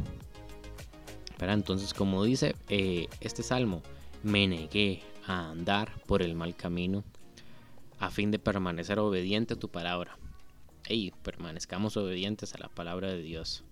Pero 1.38 1.54
entonces, 1.54 1.94
como 1.94 2.24
dice 2.26 2.56
eh, 2.68 3.08
este 3.22 3.44
salmo, 3.44 3.82
me 4.22 4.46
negué 4.48 5.02
a 5.26 5.50
andar 5.50 5.92
por 6.06 6.22
el 6.22 6.36
mal 6.36 6.56
camino 6.56 7.04
a 7.98 8.12
fin 8.12 8.30
de 8.30 8.40
permanecer 8.40 9.00
obediente 9.00 9.54
a 9.54 9.60
tu 9.60 9.70
palabra. 9.70 10.18
Y 10.88 11.12
permanezcamos 11.12 11.96
obedientes 11.98 12.54
a 12.56 12.60
la 12.60 12.68
palabra 12.68 13.08
de 13.10 13.22
Dios. 13.22 13.64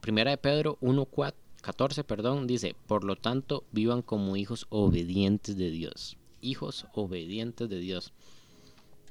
Primera 0.00 0.32
de 0.32 0.38
Pedro 0.38 0.78
1.14, 0.80 2.04
perdón, 2.04 2.46
dice, 2.46 2.74
por 2.86 3.04
lo 3.04 3.14
tanto, 3.16 3.64
vivan 3.70 4.02
como 4.02 4.36
hijos 4.36 4.66
obedientes 4.70 5.56
de 5.56 5.70
Dios. 5.70 6.16
Hijos 6.40 6.86
obedientes 6.94 7.68
de 7.68 7.78
Dios. 7.78 8.12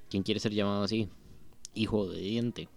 ¿Quién 0.10 0.24
quiere 0.24 0.40
ser 0.40 0.54
llamado 0.54 0.84
así? 0.84 1.08
Hijo 1.74 2.00
obediente. 2.00 2.70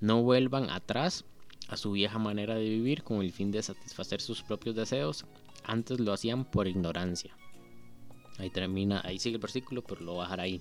No 0.00 0.22
vuelvan 0.22 0.70
atrás 0.70 1.24
a 1.68 1.76
su 1.76 1.92
vieja 1.92 2.18
manera 2.18 2.54
de 2.54 2.68
vivir 2.68 3.02
con 3.02 3.20
el 3.20 3.32
fin 3.32 3.50
de 3.50 3.62
satisfacer 3.62 4.20
sus 4.20 4.42
propios 4.42 4.74
deseos. 4.74 5.24
Antes 5.64 6.00
lo 6.00 6.12
hacían 6.12 6.44
por 6.44 6.66
ignorancia. 6.66 7.36
Ahí 8.38 8.50
termina, 8.50 9.02
ahí 9.04 9.18
sigue 9.18 9.36
el 9.36 9.42
versículo, 9.42 9.82
pero 9.82 10.00
lo 10.02 10.12
voy 10.14 10.20
a 10.20 10.24
dejar 10.24 10.40
ahí. 10.40 10.60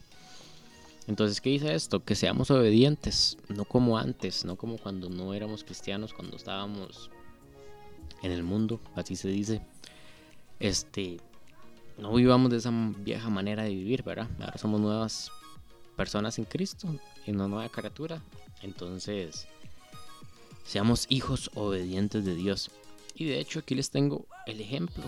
Entonces, 1.08 1.40
¿qué 1.40 1.52
dice 1.52 1.74
esto? 1.74 2.04
Que 2.04 2.16
seamos 2.16 2.52
obedientes, 2.52 3.38
no 3.48 3.64
como 3.64 3.98
antes, 3.98 4.44
no 4.44 4.58
como 4.58 4.78
cuando 4.78 5.10
no 5.10 5.34
éramos 5.34 5.64
cristianos, 5.64 6.14
cuando 6.14 6.36
estábamos 6.36 7.10
en 8.24 8.32
el 8.32 8.44
mundo, 8.44 8.82
así 8.96 9.16
se 9.16 9.30
dice. 9.30 9.62
Este, 10.60 11.18
no 11.98 12.14
vivamos 12.14 12.52
de 12.52 12.58
esa 12.58 12.72
vieja 12.98 13.30
manera 13.30 13.64
de 13.64 13.70
vivir, 13.70 14.04
¿verdad? 14.04 14.28
Ahora 14.40 14.58
somos 14.58 14.82
nuevas 14.82 15.32
personas 15.98 16.38
en 16.38 16.46
Cristo, 16.46 16.88
en 17.26 17.36
una 17.36 17.48
nueva 17.48 17.70
criatura. 17.70 18.22
Entonces, 18.62 19.48
seamos 20.64 21.08
hijos 21.10 21.52
obedientes 21.56 22.24
de 22.24 22.36
Dios. 22.36 22.72
Y 23.16 23.26
de 23.26 23.40
hecho 23.40 23.60
aquí 23.60 23.76
les 23.76 23.90
tengo 23.90 24.26
el 24.46 24.62
ejemplo. 24.62 25.04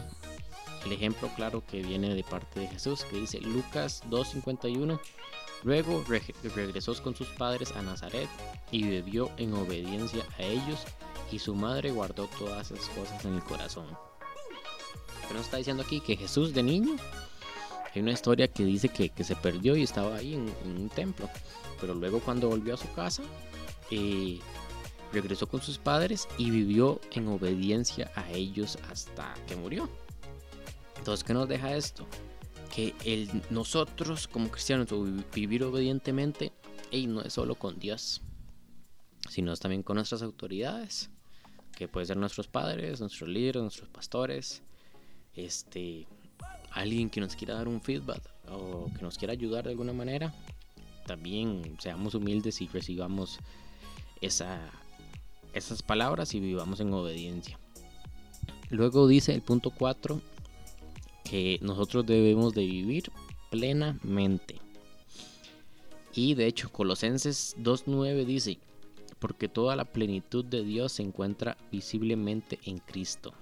El 0.83 0.91
ejemplo 0.91 1.29
claro 1.35 1.63
que 1.65 1.83
viene 1.83 2.15
de 2.15 2.23
parte 2.23 2.59
de 2.59 2.67
Jesús, 2.67 3.03
que 3.03 3.17
dice 3.17 3.39
Lucas 3.39 4.03
2.51. 4.09 4.99
Luego 5.63 6.03
regresó 6.55 7.01
con 7.03 7.15
sus 7.15 7.27
padres 7.27 7.71
a 7.73 7.81
Nazaret 7.81 8.29
y 8.71 8.83
vivió 8.83 9.29
en 9.37 9.53
obediencia 9.53 10.25
a 10.37 10.43
ellos 10.43 10.79
y 11.31 11.39
su 11.39 11.53
madre 11.53 11.91
guardó 11.91 12.27
todas 12.39 12.71
esas 12.71 12.87
cosas 12.89 13.23
en 13.25 13.35
el 13.35 13.43
corazón. 13.43 13.85
Pero 15.21 15.35
nos 15.35 15.45
está 15.45 15.57
diciendo 15.57 15.83
aquí 15.83 15.99
que 15.99 16.15
Jesús 16.15 16.53
de 16.53 16.63
niño 16.63 16.95
hay 17.99 18.03
una 18.03 18.13
historia 18.13 18.47
que 18.47 18.63
dice 18.63 18.87
que, 18.87 19.11
se 19.25 19.35
perdió 19.35 19.75
y 19.75 19.83
estaba 19.83 20.15
ahí 20.15 20.33
en, 20.33 20.49
un 20.65 20.87
templo. 20.87 21.29
Pero 21.81 21.93
luego 21.93 22.21
cuando 22.21 22.47
volvió 22.47 22.75
a 22.75 22.77
su 22.77 22.89
casa, 22.93 23.23
eh, 23.91 24.39
regresó 25.11 25.47
con 25.47 25.61
sus 25.61 25.77
padres 25.77 26.25
y 26.37 26.49
vivió 26.49 27.01
en 27.11 27.27
obediencia 27.27 28.09
a 28.15 28.31
ellos 28.31 28.77
hasta 28.89 29.33
que 29.47 29.57
murió. 29.57 29.89
Entonces, 30.97 31.25
¿qué 31.25 31.33
nos 31.33 31.49
deja 31.49 31.75
esto? 31.75 32.07
Que 32.73 32.95
el, 33.03 33.29
nosotros 33.49 34.29
como 34.29 34.49
cristianos 34.49 34.87
vivir 35.33 35.65
obedientemente 35.65 36.53
y 36.91 37.05
no 37.07 37.21
es 37.21 37.33
solo 37.33 37.55
con 37.55 37.79
Dios, 37.79 38.21
sino 39.29 39.53
también 39.57 39.83
con 39.83 39.97
nuestras 39.97 40.21
autoridades, 40.21 41.09
que 41.75 41.89
pueden 41.89 42.07
ser 42.07 42.17
nuestros 42.17 42.47
padres, 42.47 43.01
nuestros 43.01 43.29
líderes, 43.29 43.61
nuestros 43.61 43.89
pastores, 43.89 44.61
este, 45.35 46.07
alguien 46.71 47.09
que 47.09 47.21
nos 47.21 47.35
quiera 47.35 47.55
dar 47.55 47.67
un 47.67 47.81
feedback 47.81 48.21
o 48.49 48.91
que 48.95 49.01
nos 49.01 49.17
quiera 49.17 49.33
ayudar 49.33 49.65
de 49.65 49.71
alguna 49.71 49.93
manera, 49.93 50.33
también 51.05 51.77
seamos 51.79 52.15
humildes 52.15 52.61
y 52.61 52.67
recibamos 52.67 53.39
esa, 54.21 54.59
esas 55.53 55.81
palabras 55.81 56.33
y 56.33 56.39
vivamos 56.39 56.79
en 56.79 56.93
obediencia. 56.93 57.59
Luego 58.69 59.07
dice 59.07 59.33
el 59.33 59.41
punto 59.41 59.71
4 59.71 60.21
que 61.23 61.59
nosotros 61.61 62.05
debemos 62.05 62.53
de 62.53 62.65
vivir 62.65 63.11
plenamente. 63.49 64.59
Y 66.13 66.33
de 66.33 66.47
hecho 66.47 66.71
Colosenses 66.71 67.55
2.9 67.59 68.25
dice, 68.25 68.59
porque 69.19 69.47
toda 69.47 69.75
la 69.75 69.85
plenitud 69.85 70.45
de 70.45 70.63
Dios 70.63 70.93
se 70.93 71.03
encuentra 71.03 71.57
visiblemente 71.71 72.59
en 72.65 72.79
Cristo. 72.79 73.33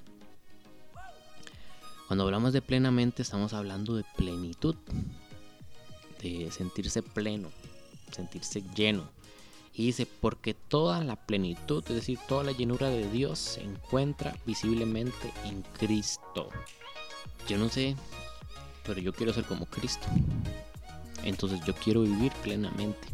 Cuando 2.08 2.24
hablamos 2.24 2.54
de 2.54 2.62
plenamente 2.62 3.22
estamos 3.22 3.54
hablando 3.54 3.96
de 3.96 4.06
plenitud. 4.16 4.76
de 6.22 6.50
sentirse 6.52 7.04
pleno, 7.04 7.50
sentirse 8.12 8.64
lleno. 8.76 9.08
Y 9.74 9.86
dice, 9.86 10.08
porque 10.08 10.56
toda 10.56 11.04
la 11.04 11.16
plenitud, 11.16 11.84
es 11.88 11.94
decir, 11.96 12.18
toda 12.28 12.44
la 12.44 12.52
llenura 12.52 12.90
de 12.90 13.12
Dios 13.12 13.38
se 13.38 13.62
encuentra 13.62 14.36
visiblemente 14.46 15.32
en 15.46 15.62
Cristo. 15.78 16.50
Yo 17.48 17.60
no 17.60 17.70
sé, 17.70 17.96
pero 18.84 19.00
yo 19.00 19.14
quiero 19.14 19.34
ser 19.34 19.44
como 19.46 19.68
Cristo. 19.68 20.08
Entonces 21.24 21.60
yo 21.66 21.76
quiero 21.76 22.02
vivir 22.02 22.32
plenamente. 22.42 23.08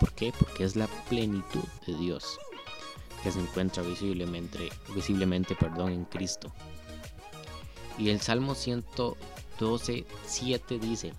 ¿Por 0.00 0.12
qué? 0.12 0.32
Porque 0.38 0.64
es 0.64 0.76
la 0.76 0.86
plenitud 1.08 1.64
de 1.86 1.94
Dios 1.98 2.38
que 3.22 3.30
se 3.32 3.40
encuentra 3.40 3.82
visiblemente, 3.82 4.70
visiblemente 4.94 5.54
perdón, 5.54 5.92
en 5.92 6.04
Cristo. 6.04 6.52
Y 7.98 8.10
el 8.10 8.20
Salmo 8.20 8.54
112, 8.54 10.04
7 10.26 10.78
dice, 10.78 11.12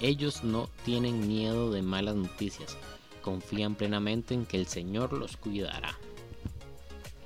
ellos 0.00 0.42
no 0.42 0.68
tienen 0.84 1.28
miedo 1.28 1.70
de 1.70 1.82
malas 1.82 2.16
noticias, 2.16 2.76
confían 3.22 3.74
plenamente 3.74 4.34
en 4.34 4.46
que 4.46 4.56
el 4.56 4.66
Señor 4.66 5.12
los 5.12 5.36
cuidará. 5.36 5.96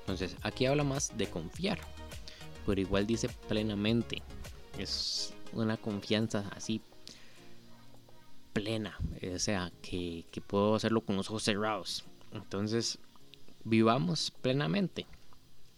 Entonces, 0.01 0.37
aquí 0.43 0.67
habla 0.67 0.85
más 0.85 1.17
de 1.17 1.29
confiar, 1.29 1.79
pero 2.65 2.81
igual 2.81 3.07
dice 3.07 3.29
plenamente. 3.49 4.23
Es 4.79 5.33
una 5.53 5.77
confianza 5.77 6.49
así 6.55 6.81
plena, 8.53 8.99
o 9.35 9.39
sea, 9.39 9.73
que, 9.83 10.25
puedo 10.47 10.75
hacerlo 10.75 11.01
con 11.03 11.17
los 11.17 11.29
ojos 11.29 11.43
cerrados. 11.43 12.05
Entonces, 12.33 12.99
vivamos 13.65 14.31
plenamente, 14.43 15.07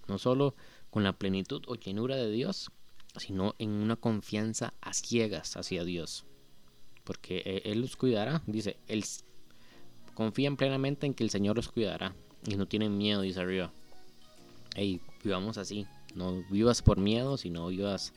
no 0.06 0.18
solo 0.18 0.54
con 0.90 1.04
la 1.04 1.12
plenitud 1.12 1.62
o 1.66 1.75
llenura 1.75 2.16
de 2.16 2.30
Dios, 2.30 2.70
sino 3.16 3.54
en 3.58 3.70
una 3.70 3.96
confianza 3.96 4.74
a 4.80 4.92
ciegas 4.92 5.56
hacia 5.56 5.84
Dios. 5.84 6.24
Porque 7.04 7.42
e, 7.44 7.70
Él 7.70 7.80
los 7.80 7.96
cuidará, 7.96 8.42
dice, 8.46 8.76
Él 8.86 9.04
confían 10.14 10.56
plenamente 10.56 11.06
en 11.06 11.14
que 11.14 11.24
el 11.24 11.30
Señor 11.30 11.56
los 11.56 11.68
cuidará 11.68 12.14
y 12.46 12.56
no 12.56 12.66
tienen 12.66 12.96
miedo, 12.96 13.22
dice 13.22 13.40
arriba. 13.40 13.72
Hey, 14.74 15.00
vivamos 15.24 15.58
así, 15.58 15.86
no 16.14 16.42
vivas 16.50 16.82
por 16.82 16.98
miedo, 16.98 17.36
sino 17.36 17.68
vivas 17.68 18.12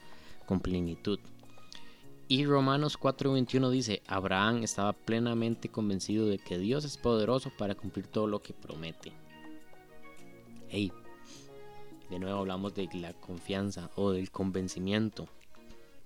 con 0.46 0.60
plenitud. 0.60 1.20
Y 2.28 2.46
Romanos 2.46 2.98
4:21 2.98 3.70
dice, 3.70 4.02
Abraham 4.08 4.64
estaba 4.64 4.94
plenamente 4.94 5.70
convencido 5.70 6.28
de 6.28 6.40
que 6.40 6.58
Dios 6.58 6.86
es 6.86 6.98
poderoso 6.98 7.52
para 7.58 7.76
cumplir 7.76 8.08
todo 8.08 8.26
lo 8.28 8.42
que 8.42 8.54
promete. 8.54 9.12
Hey, 10.70 10.94
de 12.12 12.20
nuevo 12.20 12.40
hablamos 12.40 12.76
de 12.76 12.90
la 12.94 13.14
confianza 13.14 13.90
o 13.96 14.12
del 14.12 14.32
convencimiento 14.32 15.30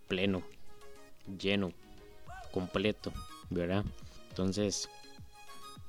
pleno, 0.07 0.43
lleno, 1.39 1.74
completo, 2.53 3.12
¿verdad? 3.50 3.83
Entonces, 4.29 4.88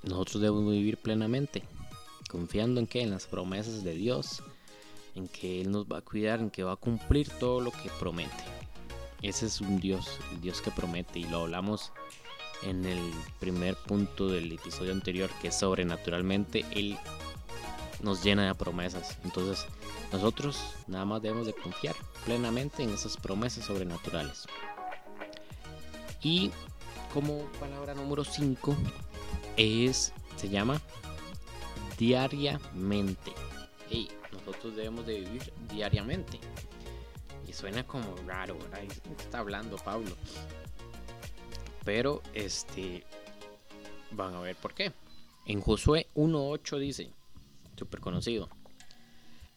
nosotros 0.02 0.40
debemos 0.40 0.72
vivir 0.72 0.96
plenamente, 0.96 1.62
confiando 2.30 2.80
en 2.80 2.86
que 2.86 3.02
en 3.02 3.10
las 3.10 3.26
promesas 3.26 3.84
de 3.84 3.92
Dios, 3.92 4.42
en 5.14 5.28
que 5.28 5.60
Él 5.60 5.70
nos 5.70 5.84
va 5.84 5.98
a 5.98 6.02
cuidar, 6.02 6.40
en 6.40 6.48
que 6.48 6.64
va 6.64 6.72
a 6.72 6.76
cumplir 6.76 7.28
todo 7.28 7.60
lo 7.60 7.70
que 7.70 7.90
promete. 7.98 8.44
Ese 9.20 9.44
es 9.44 9.60
un 9.60 9.80
Dios, 9.80 10.18
el 10.32 10.40
Dios 10.40 10.62
que 10.62 10.70
promete, 10.70 11.18
y 11.18 11.24
lo 11.24 11.42
hablamos 11.42 11.92
en 12.62 12.86
el 12.86 13.00
primer 13.38 13.76
punto 13.76 14.28
del 14.28 14.50
episodio 14.50 14.92
anterior, 14.92 15.28
que 15.42 15.52
sobrenaturalmente 15.52 16.64
Él 16.70 16.96
nos 18.06 18.22
llena 18.22 18.46
de 18.46 18.54
promesas. 18.54 19.18
Entonces, 19.24 19.66
nosotros 20.12 20.74
nada 20.86 21.04
más 21.04 21.20
debemos 21.20 21.46
de 21.46 21.52
confiar 21.52 21.94
plenamente 22.24 22.82
en 22.82 22.94
esas 22.94 23.16
promesas 23.18 23.66
sobrenaturales. 23.66 24.46
Y 26.22 26.50
como 27.12 27.40
palabra 27.60 27.94
número 27.94 28.24
5 28.24 28.74
es 29.56 30.12
se 30.36 30.48
llama 30.48 30.80
diariamente. 31.98 33.32
nosotros 34.32 34.76
debemos 34.76 35.04
de 35.06 35.20
vivir 35.20 35.52
diariamente. 35.70 36.38
Y 37.48 37.52
suena 37.52 37.84
como 37.84 38.14
raro, 38.26 38.56
¿verdad? 38.58 38.80
Está 39.18 39.40
hablando 39.40 39.76
Pablo. 39.76 40.16
Pero 41.84 42.22
este 42.34 43.04
van 44.12 44.34
a 44.34 44.40
ver 44.40 44.56
por 44.56 44.74
qué. 44.74 44.92
En 45.46 45.60
Josué 45.60 46.06
1.8 46.14 46.78
dice, 46.78 47.10
súper 47.76 48.00
conocido. 48.00 48.48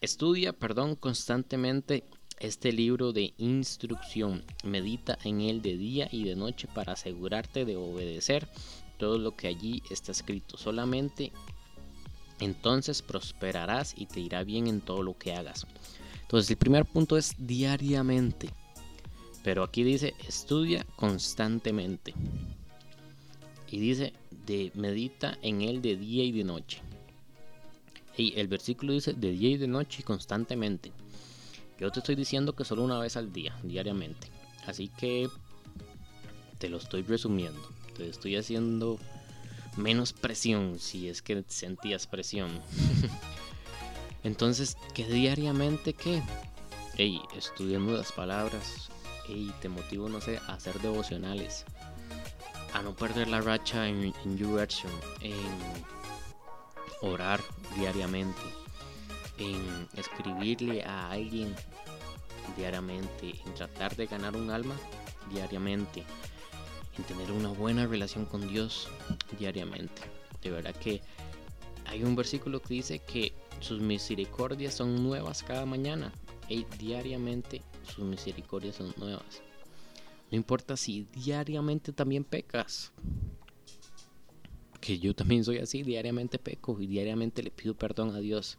Estudia, 0.00 0.52
perdón, 0.52 0.96
constantemente 0.96 2.04
este 2.38 2.72
libro 2.72 3.12
de 3.12 3.34
instrucción. 3.36 4.44
Medita 4.64 5.18
en 5.24 5.42
él 5.42 5.62
de 5.62 5.76
día 5.76 6.08
y 6.10 6.24
de 6.24 6.36
noche 6.36 6.68
para 6.74 6.94
asegurarte 6.94 7.64
de 7.64 7.76
obedecer 7.76 8.48
todo 8.98 9.18
lo 9.18 9.36
que 9.36 9.48
allí 9.48 9.82
está 9.90 10.12
escrito. 10.12 10.56
Solamente 10.56 11.32
entonces 12.40 13.02
prosperarás 13.02 13.94
y 13.96 14.06
te 14.06 14.20
irá 14.20 14.42
bien 14.42 14.66
en 14.66 14.80
todo 14.80 15.02
lo 15.02 15.16
que 15.16 15.34
hagas. 15.34 15.66
Entonces 16.22 16.50
el 16.50 16.56
primer 16.56 16.86
punto 16.86 17.16
es 17.16 17.34
diariamente. 17.38 18.48
Pero 19.44 19.62
aquí 19.62 19.82
dice 19.82 20.14
estudia 20.26 20.86
constantemente. 20.96 22.14
Y 23.70 23.78
dice 23.78 24.14
de 24.46 24.72
medita 24.74 25.38
en 25.42 25.60
él 25.60 25.82
de 25.82 25.96
día 25.96 26.24
y 26.24 26.32
de 26.32 26.44
noche. 26.44 26.82
Y 28.20 28.38
el 28.38 28.48
versículo 28.48 28.92
dice 28.92 29.14
de 29.14 29.30
día 29.30 29.48
y 29.48 29.56
de 29.56 29.66
noche 29.66 30.02
constantemente. 30.02 30.92
Yo 31.78 31.90
te 31.90 32.00
estoy 32.00 32.16
diciendo 32.16 32.54
que 32.54 32.66
solo 32.66 32.84
una 32.84 32.98
vez 32.98 33.16
al 33.16 33.32
día, 33.32 33.58
diariamente. 33.62 34.28
Así 34.66 34.88
que 34.88 35.30
te 36.58 36.68
lo 36.68 36.76
estoy 36.76 37.00
resumiendo. 37.00 37.66
Te 37.96 38.10
estoy 38.10 38.36
haciendo 38.36 38.98
menos 39.78 40.12
presión 40.12 40.78
si 40.78 41.08
es 41.08 41.22
que 41.22 41.42
sentías 41.48 42.06
presión. 42.06 42.50
Entonces, 44.22 44.76
que 44.92 45.06
diariamente 45.06 45.94
qué? 45.94 46.22
Hey, 46.98 47.22
estudiando 47.34 47.92
las 47.92 48.12
palabras. 48.12 48.90
Hey, 49.26 49.50
te 49.62 49.70
motivo, 49.70 50.10
no 50.10 50.20
sé, 50.20 50.36
a 50.46 50.52
hacer 50.52 50.78
devocionales. 50.80 51.64
A 52.74 52.82
no 52.82 52.94
perder 52.94 53.28
la 53.28 53.40
racha 53.40 53.88
en, 53.88 54.12
en 54.24 54.36
YouVersion. 54.36 54.92
En 55.22 55.32
orar 57.02 57.40
diariamente, 57.76 58.40
en 59.38 59.88
escribirle 59.96 60.82
a 60.84 61.10
alguien 61.10 61.54
diariamente, 62.56 63.34
en 63.46 63.54
tratar 63.54 63.96
de 63.96 64.06
ganar 64.06 64.36
un 64.36 64.50
alma 64.50 64.74
diariamente, 65.30 66.04
en 66.96 67.04
tener 67.04 67.30
una 67.32 67.48
buena 67.48 67.86
relación 67.86 68.26
con 68.26 68.48
Dios 68.48 68.88
diariamente. 69.38 70.02
De 70.42 70.50
verdad 70.50 70.74
que 70.74 71.00
hay 71.86 72.02
un 72.02 72.16
versículo 72.16 72.60
que 72.60 72.74
dice 72.74 72.98
que 73.00 73.32
sus 73.60 73.80
misericordias 73.80 74.74
son 74.74 75.02
nuevas 75.02 75.42
cada 75.42 75.66
mañana 75.66 76.12
y 76.48 76.64
diariamente 76.78 77.62
sus 77.86 78.04
misericordias 78.04 78.76
son 78.76 78.92
nuevas. 78.96 79.42
No 80.30 80.36
importa 80.36 80.76
si 80.76 81.08
diariamente 81.12 81.92
también 81.92 82.24
pecas, 82.24 82.92
que 84.80 84.98
yo 84.98 85.14
también 85.14 85.44
soy 85.44 85.58
así, 85.58 85.82
diariamente 85.82 86.38
peco 86.38 86.80
y 86.80 86.86
diariamente 86.86 87.42
le 87.42 87.50
pido 87.50 87.74
perdón 87.74 88.14
a 88.14 88.20
Dios. 88.20 88.58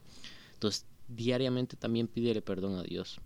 Entonces, 0.54 0.86
diariamente 1.08 1.76
también 1.76 2.08
pídele 2.08 2.42
perdón 2.42 2.78
a 2.78 2.84
Dios 2.84 3.20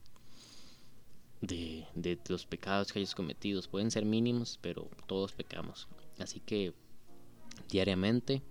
de, 1.41 1.85
de 1.93 2.17
los 2.29 2.45
pecados 2.45 2.91
que 2.91 2.99
hayas 2.99 3.15
cometido. 3.15 3.61
Pueden 3.69 3.91
ser 3.91 4.05
mínimos, 4.05 4.59
pero 4.61 4.89
todos 5.07 5.33
pecamos. 5.33 5.87
Así 6.17 6.39
que 6.39 6.73
diariamente 7.69 8.41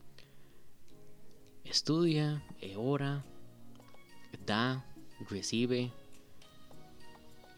estudia, 1.65 2.43
eh, 2.61 2.77
ora, 2.77 3.25
da, 4.47 4.85
recibe, 5.31 5.91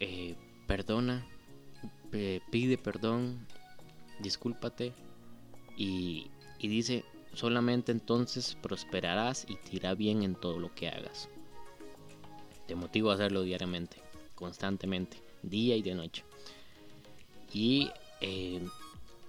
eh, 0.01 0.37
perdona, 0.67 1.27
pide 2.51 2.79
perdón, 2.79 3.47
discúlpate 4.21 4.93
y 5.77 6.31
y 6.59 6.69
dice, 6.69 7.05
solamente 7.33 7.93
entonces 7.93 8.57
prosperarás 8.61 9.47
y 9.49 9.57
te 9.57 9.77
irá 9.77 9.95
bien 9.95 10.23
en 10.23 10.35
todo 10.35 10.59
lo 10.59 10.75
que 10.75 10.89
hagas. 10.89 11.29
Te 12.67 12.75
motivo 12.75 13.11
a 13.11 13.15
hacerlo 13.15 13.43
diariamente, 13.43 13.97
constantemente, 14.35 15.23
día 15.43 15.77
y 15.77 15.83
de 15.83 15.95
noche. 15.95 16.25
Y 17.53 17.91
eh, 18.21 18.61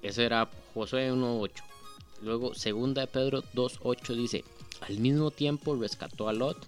eso 0.02 0.22
era 0.22 0.50
Josué 0.74 1.12
1.8. 1.12 1.52
Luego, 2.22 2.54
segunda 2.56 3.02
de 3.02 3.08
Pedro 3.08 3.44
2.8 3.54 4.16
dice, 4.16 4.44
al 4.82 4.98
mismo 5.00 5.30
tiempo 5.32 5.76
rescató 5.76 6.30
a 6.30 6.34
Lot, 6.34 6.68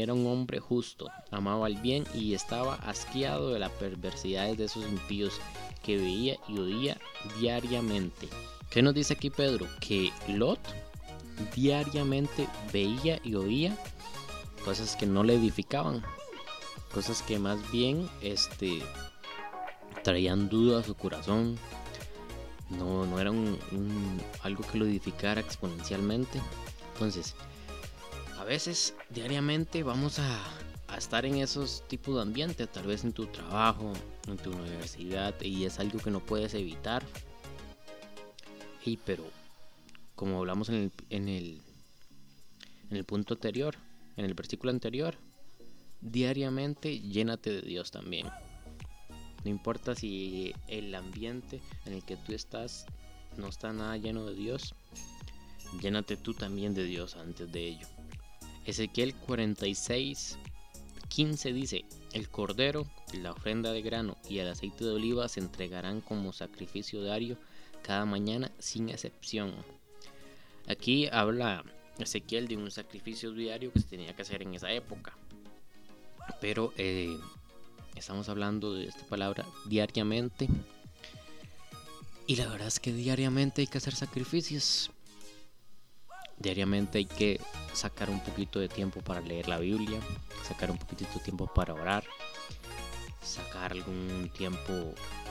era 0.00 0.14
un 0.14 0.26
hombre 0.26 0.60
justo, 0.60 1.10
amaba 1.30 1.66
el 1.66 1.76
bien 1.76 2.04
y 2.14 2.34
estaba 2.34 2.76
asqueado 2.76 3.52
de 3.52 3.58
las 3.58 3.70
perversidades 3.72 4.56
de 4.56 4.64
esos 4.64 4.84
impíos 4.84 5.40
que 5.82 5.96
veía 5.96 6.38
y 6.48 6.58
oía 6.58 6.98
diariamente. 7.38 8.28
¿Qué 8.70 8.80
nos 8.80 8.94
dice 8.94 9.14
aquí 9.14 9.28
Pedro? 9.28 9.66
Que 9.80 10.10
Lot 10.28 10.60
diariamente 11.54 12.46
veía 12.72 13.20
y 13.24 13.34
oía 13.34 13.76
cosas 14.64 14.96
que 14.96 15.06
no 15.06 15.24
le 15.24 15.34
edificaban, 15.34 16.02
cosas 16.94 17.22
que 17.22 17.38
más 17.38 17.58
bien 17.72 18.08
este, 18.20 18.82
traían 20.02 20.48
duda 20.48 20.80
a 20.80 20.84
su 20.84 20.94
corazón, 20.94 21.58
no, 22.70 23.04
no 23.06 23.20
era 23.20 23.30
un, 23.30 23.58
algo 24.42 24.64
que 24.70 24.78
lo 24.78 24.86
edificara 24.86 25.40
exponencialmente. 25.40 26.40
Entonces, 26.94 27.34
a 28.42 28.44
veces 28.44 28.92
diariamente 29.08 29.84
vamos 29.84 30.18
a, 30.18 30.44
estar 30.98 31.24
en 31.24 31.36
esos 31.36 31.84
tipos 31.88 32.16
de 32.16 32.22
ambiente, 32.22 32.66
tal 32.66 32.86
vez 32.86 33.04
en 33.04 33.12
tu 33.12 33.26
trabajo, 33.26 33.92
en 34.26 34.36
tu 34.36 34.50
universidad, 34.50 35.40
y 35.40 35.64
es 35.64 35.78
algo 35.78 36.00
que 36.00 36.10
no 36.10 36.18
puedes 36.18 36.52
evitar. 36.54 37.04
Y 38.84 38.96
pero, 38.96 39.24
como 40.16 40.40
hablamos 40.40 40.68
en 40.70 40.74
el, 40.74 40.92
en 41.08 41.28
el, 41.28 41.62
en 42.90 42.96
el 42.96 43.04
punto 43.04 43.34
anterior, 43.34 43.76
en 44.16 44.24
el 44.24 44.34
versículo 44.34 44.70
anterior, 44.70 45.14
diariamente 46.00 46.98
llénate 46.98 47.50
de 47.50 47.62
Dios 47.62 47.92
también. 47.92 48.26
No 49.44 49.50
importa 49.50 49.94
si 49.94 50.52
el 50.66 50.92
ambiente 50.96 51.60
en 51.86 51.92
el 51.92 52.04
que 52.04 52.16
tú 52.16 52.34
estás 52.34 52.86
no 53.36 53.46
está 53.46 53.72
nada 53.72 53.96
lleno 53.96 54.26
de 54.26 54.34
Dios, 54.34 54.74
llénate 55.80 56.16
tú 56.16 56.34
también 56.34 56.74
de 56.74 56.84
Dios 56.84 57.16
antes 57.16 57.50
de 57.50 57.68
ello. 57.68 57.91
Ezequiel 58.64 59.14
46, 59.14 60.38
15 61.08 61.52
dice, 61.52 61.84
el 62.12 62.28
cordero, 62.28 62.86
la 63.12 63.32
ofrenda 63.32 63.72
de 63.72 63.82
grano 63.82 64.16
y 64.28 64.38
el 64.38 64.48
aceite 64.48 64.84
de 64.84 64.92
oliva 64.92 65.28
se 65.28 65.40
entregarán 65.40 66.00
como 66.00 66.32
sacrificio 66.32 67.02
diario 67.02 67.36
cada 67.82 68.04
mañana 68.04 68.52
sin 68.58 68.88
excepción. 68.88 69.52
Aquí 70.68 71.08
habla 71.10 71.64
Ezequiel 71.98 72.48
de 72.48 72.56
un 72.56 72.70
sacrificio 72.70 73.32
diario 73.32 73.72
que 73.72 73.80
se 73.80 73.86
tenía 73.86 74.14
que 74.14 74.22
hacer 74.22 74.42
en 74.42 74.54
esa 74.54 74.70
época. 74.72 75.16
Pero 76.40 76.72
eh, 76.76 77.18
estamos 77.96 78.28
hablando 78.28 78.74
de 78.74 78.86
esta 78.86 79.04
palabra 79.06 79.44
diariamente. 79.66 80.48
Y 82.26 82.36
la 82.36 82.48
verdad 82.48 82.68
es 82.68 82.80
que 82.80 82.92
diariamente 82.92 83.62
hay 83.62 83.66
que 83.66 83.78
hacer 83.78 83.94
sacrificios. 83.94 84.90
Diariamente 86.42 86.98
hay 86.98 87.04
que 87.04 87.40
sacar 87.72 88.10
un 88.10 88.20
poquito 88.20 88.58
de 88.58 88.68
tiempo 88.68 89.00
para 89.00 89.20
leer 89.20 89.46
la 89.46 89.58
Biblia, 89.58 90.00
sacar 90.42 90.72
un 90.72 90.76
poquito 90.78 91.04
de 91.04 91.20
tiempo 91.20 91.46
para 91.46 91.72
orar, 91.72 92.04
sacar 93.22 93.70
algún 93.70 94.28
tiempo 94.36 94.72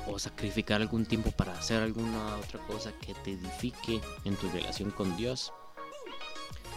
o 0.07 0.17
sacrificar 0.17 0.79
algún 0.81 1.05
tiempo 1.05 1.31
para 1.31 1.51
hacer 1.51 1.81
alguna 1.83 2.37
otra 2.37 2.65
cosa 2.65 2.93
que 2.93 3.13
te 3.13 3.33
edifique 3.33 3.99
en 4.23 4.37
tu 4.37 4.49
relación 4.51 4.89
con 4.91 5.17
Dios. 5.17 5.51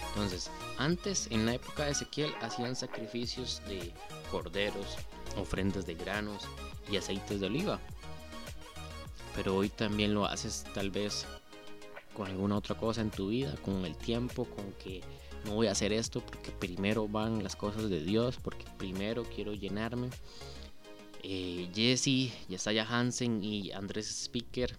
Entonces, 0.09 0.51
antes 0.79 1.29
en 1.31 1.47
la 1.47 1.55
época 1.55 1.85
de 1.85 1.93
Ezequiel 1.93 2.35
hacían 2.43 2.75
sacrificios 2.75 3.63
de 3.69 3.93
corderos, 4.33 4.97
ofrendas 5.37 5.87
de 5.87 5.95
granos 5.95 6.43
y 6.91 6.97
aceites 6.97 7.41
de 7.41 7.47
oliva. 7.47 7.79
Pero 9.37 9.55
hoy 9.55 9.69
también 9.69 10.13
lo 10.13 10.27
haces 10.27 10.65
tal 10.75 10.91
vez 10.91 11.25
con 12.15 12.29
alguna 12.29 12.57
otra 12.57 12.77
cosa 12.77 13.01
en 13.01 13.11
tu 13.11 13.29
vida, 13.29 13.55
con 13.63 13.85
el 13.85 13.97
tiempo, 13.97 14.45
con 14.45 14.73
que 14.73 15.03
no 15.45 15.55
voy 15.55 15.67
a 15.67 15.73
hacer 15.73 15.93
esto 15.93 16.21
porque 16.25 16.51
primero 16.51 17.07
van 17.09 17.43
las 17.43 17.57
cosas 17.57 17.91
de 17.91 18.03
Dios, 18.03 18.39
porque 18.43 18.65
primero 18.79 19.25
quiero 19.25 19.53
llenarme. 19.53 20.09
Eh, 21.23 21.69
Jesse, 21.75 22.33
Yesaya 22.49 22.87
Hansen 22.89 23.43
y 23.43 23.73
Andrés 23.73 24.09
Speaker 24.11 24.79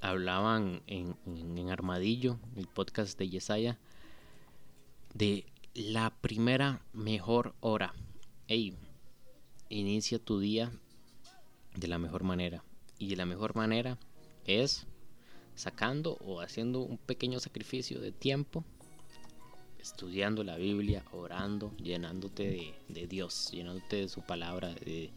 hablaban 0.00 0.82
en, 0.86 1.16
en, 1.26 1.70
Armadillo, 1.70 2.38
el 2.56 2.66
podcast 2.66 3.18
de 3.18 3.28
Yesaya, 3.28 3.78
de 5.14 5.44
la 5.74 6.10
primera 6.20 6.82
mejor 6.92 7.54
hora. 7.60 7.94
Hey, 8.46 8.76
inicia 9.68 10.18
tu 10.18 10.40
día 10.40 10.72
de 11.76 11.88
la 11.88 11.98
mejor 11.98 12.22
manera. 12.22 12.64
Y 12.98 13.08
de 13.08 13.16
la 13.16 13.26
mejor 13.26 13.56
manera 13.56 13.98
es 14.44 14.86
sacando 15.60 16.18
o 16.24 16.40
haciendo 16.40 16.80
un 16.80 16.98
pequeño 16.98 17.38
sacrificio 17.38 18.00
de 18.00 18.10
tiempo, 18.10 18.64
estudiando 19.80 20.42
la 20.44 20.56
Biblia, 20.56 21.04
orando, 21.12 21.72
llenándote 21.76 22.74
de, 22.88 23.06
Dios, 23.06 23.50
llenándote 23.52 23.96
de 23.96 24.08
su 24.08 24.22
palabra, 24.22 24.74
de, 24.74 25.10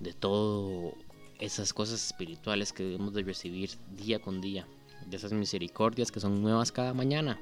de 0.00 0.12
todas 0.12 0.94
esas 1.38 1.72
cosas 1.72 2.04
espirituales 2.04 2.72
que 2.72 2.84
debemos 2.84 3.12
de 3.12 3.22
recibir 3.22 3.70
día 3.96 4.20
con 4.20 4.40
día, 4.40 4.66
de 5.06 5.16
esas 5.16 5.32
misericordias 5.32 6.10
que 6.10 6.20
son 6.20 6.42
nuevas 6.42 6.72
cada 6.72 6.94
mañana. 6.94 7.40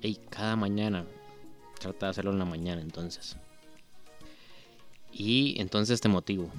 Y 0.00 0.16
cada 0.16 0.56
mañana, 0.56 1.06
trata 1.80 2.06
de 2.06 2.10
hacerlo 2.10 2.32
en 2.32 2.38
la 2.38 2.44
mañana 2.44 2.82
entonces. 2.82 3.36
Y 5.12 5.60
entonces 5.60 6.00
te 6.00 6.08
motivo. 6.08 6.50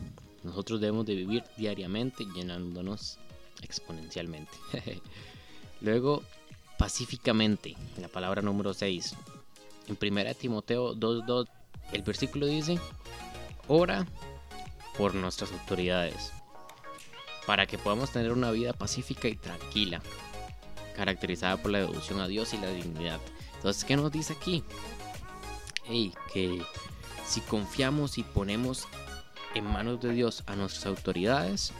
Nosotros 0.43 0.79
debemos 0.79 1.05
de 1.05 1.15
vivir 1.15 1.43
diariamente 1.57 2.25
llenándonos 2.25 3.19
exponencialmente. 3.61 4.51
Luego, 5.81 6.23
pacíficamente, 6.77 7.75
la 7.97 8.07
palabra 8.07 8.41
número 8.41 8.73
6. 8.73 9.15
En 9.87 9.97
1 10.01 10.33
Timoteo 10.35 10.95
2.2, 10.95 11.47
el 11.91 12.01
versículo 12.01 12.47
dice, 12.47 12.79
ora 13.67 14.05
por 14.97 15.13
nuestras 15.13 15.51
autoridades, 15.51 16.31
para 17.45 17.67
que 17.67 17.77
podamos 17.77 18.11
tener 18.11 18.31
una 18.31 18.51
vida 18.51 18.73
pacífica 18.73 19.27
y 19.27 19.35
tranquila, 19.35 20.01
caracterizada 20.95 21.57
por 21.57 21.71
la 21.71 21.79
devoción 21.79 22.19
a 22.19 22.27
Dios 22.27 22.53
y 22.53 22.57
la 22.57 22.69
dignidad. 22.69 23.19
Entonces, 23.55 23.83
¿qué 23.83 23.95
nos 23.95 24.11
dice 24.11 24.33
aquí? 24.33 24.63
Hey, 25.85 26.13
que 26.33 26.61
si 27.27 27.41
confiamos 27.41 28.17
y 28.17 28.23
ponemos 28.23 28.87
en 29.53 29.65
manos 29.65 30.01
de 30.01 30.11
Dios 30.11 30.43
a 30.47 30.55
nuestras 30.55 30.85
autoridades, 30.85 31.73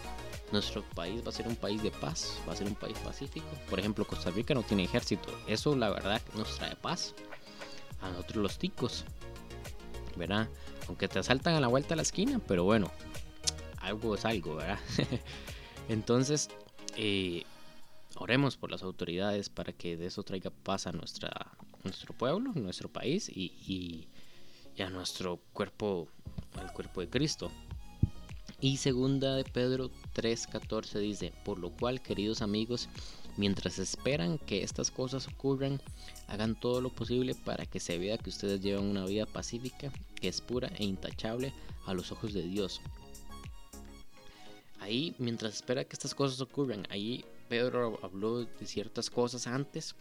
nuestro 0.55 0.83
país 0.95 1.23
va 1.23 1.29
a 1.29 1.31
ser 1.31 1.47
un 1.47 1.55
país 1.55 1.81
de 1.83 1.91
paz, 1.91 2.39
va 2.47 2.53
a 2.53 2.55
ser 2.55 2.67
un 2.67 2.75
país 2.75 2.97
pacífico. 2.99 3.47
Por 3.69 3.79
ejemplo, 3.79 4.05
Costa 4.05 4.31
Rica 4.31 4.53
no 4.53 4.63
tiene 4.63 4.83
ejército. 4.83 5.29
Eso 5.47 5.75
la 5.75 5.89
verdad 5.89 6.21
nos 6.35 6.57
trae 6.57 6.75
paz. 6.75 7.13
A 8.01 8.09
nosotros 8.09 8.41
los 8.41 8.57
ticos. 8.57 9.05
¿Verdad? 10.15 10.49
Aunque 10.87 11.07
te 11.07 11.19
asaltan 11.19 11.55
a 11.55 11.59
la 11.59 11.67
vuelta 11.67 11.89
de 11.89 11.95
la 11.97 12.01
esquina, 12.01 12.39
pero 12.47 12.63
bueno, 12.63 12.91
algo 13.79 14.15
es 14.15 14.25
algo, 14.25 14.55
¿verdad? 14.55 14.79
Entonces, 15.89 16.49
eh, 16.95 17.43
oremos 18.15 18.55
por 18.57 18.71
las 18.71 18.83
autoridades 18.83 19.49
para 19.49 19.73
que 19.73 19.97
de 19.97 20.07
eso 20.07 20.23
traiga 20.23 20.51
paz 20.51 20.87
a 20.87 20.91
nuestra, 20.91 21.51
nuestro 21.83 22.13
pueblo, 22.13 22.51
nuestro 22.53 22.87
país 22.87 23.29
y 23.29 24.07
y 24.75 24.81
a 24.81 24.89
nuestro 24.89 25.39
cuerpo, 25.53 26.09
al 26.59 26.71
cuerpo 26.73 27.01
de 27.01 27.09
Cristo. 27.09 27.51
Y 28.65 28.77
segunda 28.77 29.35
de 29.35 29.43
Pedro 29.43 29.91
3:14 30.15 30.97
dice, 30.97 31.31
por 31.45 31.59
lo 31.59 31.69
cual, 31.69 32.01
queridos 32.01 32.41
amigos, 32.41 32.89
mientras 33.37 33.77
esperan 33.77 34.39
que 34.39 34.63
estas 34.63 34.89
cosas 34.89 35.27
ocurran, 35.27 35.79
hagan 36.27 36.59
todo 36.59 36.81
lo 36.81 36.89
posible 36.89 37.35
para 37.35 37.67
que 37.67 37.79
se 37.79 37.99
vea 37.99 38.17
que 38.17 38.31
ustedes 38.31 38.61
llevan 38.61 38.85
una 38.85 39.05
vida 39.05 39.27
pacífica, 39.27 39.91
que 40.19 40.29
es 40.29 40.41
pura 40.41 40.71
e 40.79 40.83
intachable 40.83 41.53
a 41.85 41.93
los 41.93 42.11
ojos 42.11 42.33
de 42.33 42.41
Dios. 42.41 42.81
Ahí, 44.79 45.13
mientras 45.19 45.53
espera 45.53 45.83
que 45.83 45.93
estas 45.93 46.15
cosas 46.15 46.41
ocurran, 46.41 46.87
ahí 46.89 47.23
Pedro 47.47 47.99
habló 48.01 48.45
de 48.45 48.65
ciertas 48.65 49.11
cosas 49.11 49.45
antes, 49.45 49.93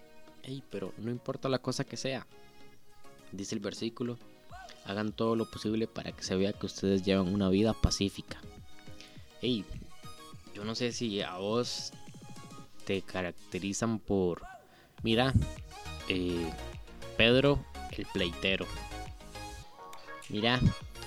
pero 0.70 0.94
no 0.96 1.10
importa 1.10 1.50
la 1.50 1.58
cosa 1.58 1.84
que 1.84 1.98
sea, 1.98 2.26
dice 3.30 3.56
el 3.56 3.60
versículo, 3.60 4.16
hagan 4.86 5.12
todo 5.12 5.36
lo 5.36 5.50
posible 5.50 5.86
para 5.86 6.12
que 6.12 6.22
se 6.22 6.34
vea 6.34 6.54
que 6.54 6.64
ustedes 6.64 7.04
llevan 7.04 7.28
una 7.28 7.50
vida 7.50 7.74
pacífica. 7.74 8.40
Hey, 9.46 9.62
yo 10.54 10.64
no 10.64 10.74
sé 10.74 10.90
si 10.90 11.20
a 11.20 11.36
vos 11.36 11.92
te 12.86 13.02
caracterizan 13.02 13.98
por, 13.98 14.40
mira, 15.02 15.34
eh, 16.08 16.50
Pedro 17.18 17.62
el 17.90 18.06
pleitero. 18.06 18.64
Mira, 20.30 20.58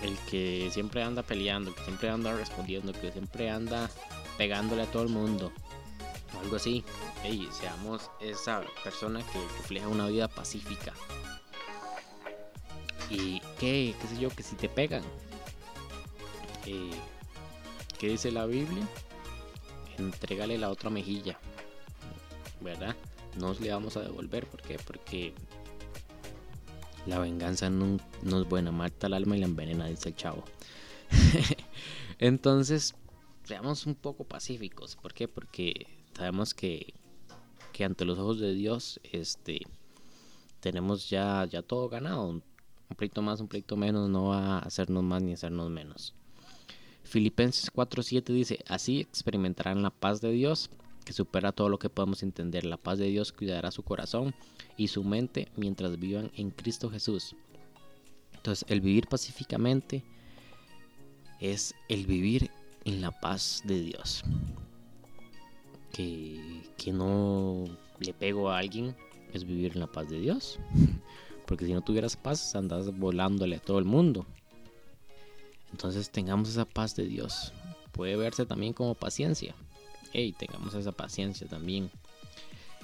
el 0.04 0.16
que 0.30 0.70
siempre 0.72 1.02
anda 1.02 1.24
peleando, 1.24 1.74
que 1.74 1.84
siempre 1.84 2.12
anda 2.12 2.32
respondiendo, 2.36 2.94
que 2.94 3.12
siempre 3.12 3.50
anda 3.50 3.90
pegándole 4.38 4.84
a 4.84 4.92
todo 4.92 5.02
el 5.02 5.10
mundo. 5.10 5.52
Algo 6.40 6.58
así. 6.58 6.84
Hey, 7.24 7.50
seamos 7.52 8.12
esa 8.22 8.62
persona 8.84 9.20
que 9.34 9.40
refleja 9.58 9.88
una 9.88 10.06
vida 10.10 10.28
pacífica. 10.28 10.94
Y 13.10 13.40
qué, 13.60 13.96
qué 14.00 14.08
sé 14.08 14.20
yo, 14.20 14.30
que 14.30 14.44
si 14.44 14.56
te 14.56 14.70
pegan. 14.70 15.02
Eh, 16.68 16.92
¿Qué 18.00 18.10
dice 18.10 18.32
la 18.32 18.46
Biblia? 18.46 18.88
Entrégale 19.98 20.58
la 20.58 20.70
otra 20.70 20.90
mejilla. 20.90 21.40
¿Verdad? 22.62 22.96
No 23.38 23.54
le 23.54 23.72
vamos 23.72 23.98
a 23.98 24.02
devolver. 24.02 24.46
¿Por 24.48 24.62
qué? 24.62 24.78
Porque 24.86 25.34
la 27.06 27.20
venganza 27.20 27.70
no, 27.70 27.98
es 28.24 28.50
buena. 28.50 28.72
Mata 28.72 29.08
el 29.08 29.14
alma 29.14 29.36
y 29.36 29.40
la 29.40 29.46
envenena, 29.46 29.88
dice 29.88 30.10
el 30.10 30.16
chavo. 30.16 30.44
Entonces, 32.20 32.96
seamos 33.44 33.86
un 33.86 33.96
poco 33.96 34.24
pacíficos. 34.24 34.96
¿Por 34.96 35.14
qué? 35.14 35.28
Porque 35.28 35.88
sabemos 36.16 36.54
que, 36.54 36.94
que 37.74 37.84
ante 37.84 38.06
los 38.06 38.20
ojos 38.20 38.40
de 38.40 38.54
Dios, 38.54 39.00
este 39.04 39.62
tenemos 40.60 41.10
ya, 41.10 41.46
ya 41.46 41.62
todo 41.62 41.88
ganado 41.88 42.28
un 42.90 42.96
pleito 42.96 43.22
más, 43.22 43.40
un 43.40 43.48
pleito 43.48 43.76
menos 43.76 44.10
no 44.10 44.28
va 44.30 44.58
a 44.58 44.60
hacernos 44.60 45.04
más 45.04 45.22
ni 45.22 45.34
hacernos 45.34 45.70
menos. 45.70 46.14
Filipenses 47.08 47.72
4:7 47.72 48.34
dice, 48.34 48.60
así 48.68 49.00
experimentarán 49.00 49.82
la 49.82 49.90
paz 49.90 50.20
de 50.22 50.32
Dios, 50.32 50.70
que 51.06 51.14
supera 51.14 51.54
todo 51.54 51.70
lo 51.70 51.80
que 51.80 51.90
podemos 51.90 52.22
entender. 52.22 52.66
La 52.66 52.78
paz 52.78 53.00
de 53.00 53.08
Dios 53.08 53.32
cuidará 53.32 53.72
su 53.72 53.82
corazón 53.84 54.36
y 54.76 54.90
su 54.90 55.04
mente 55.04 55.48
mientras 55.56 55.98
vivan 56.00 56.32
en 56.36 56.52
Cristo 56.52 56.90
Jesús. 56.90 57.36
Entonces, 58.34 58.66
el 58.68 58.82
vivir 58.82 59.08
pacíficamente 59.08 60.04
es 61.40 61.74
el 61.88 62.06
vivir 62.06 62.52
en 62.84 63.02
la 63.02 63.12
paz 63.12 63.62
de 63.64 63.82
Dios. 63.82 64.24
Que, 65.94 66.64
que 66.78 66.92
no 66.92 67.66
le 68.00 68.14
pego 68.14 68.50
a 68.50 68.58
alguien 68.58 68.96
es 69.34 69.46
vivir 69.46 69.72
en 69.74 69.80
la 69.80 69.88
paz 69.88 70.10
de 70.10 70.20
Dios. 70.20 70.60
Porque 71.46 71.66
si 71.66 71.74
no 71.74 71.82
tuvieras 71.82 72.18
paz, 72.18 72.54
andas 72.56 72.98
volándole 72.98 73.56
a 73.56 73.60
todo 73.60 73.80
el 73.80 73.86
mundo. 73.86 74.26
Entonces 75.78 76.10
tengamos 76.10 76.50
esa 76.50 76.66
paz 76.66 76.96
de 76.96 77.06
Dios. 77.06 77.54
Puede 77.92 78.16
verse 78.16 78.48
también 78.48 78.74
como 78.74 78.96
paciencia. 78.96 79.54
Hey, 80.12 80.34
tengamos 80.36 80.74
esa 80.74 80.92
paciencia 80.92 81.46
también. 81.46 81.92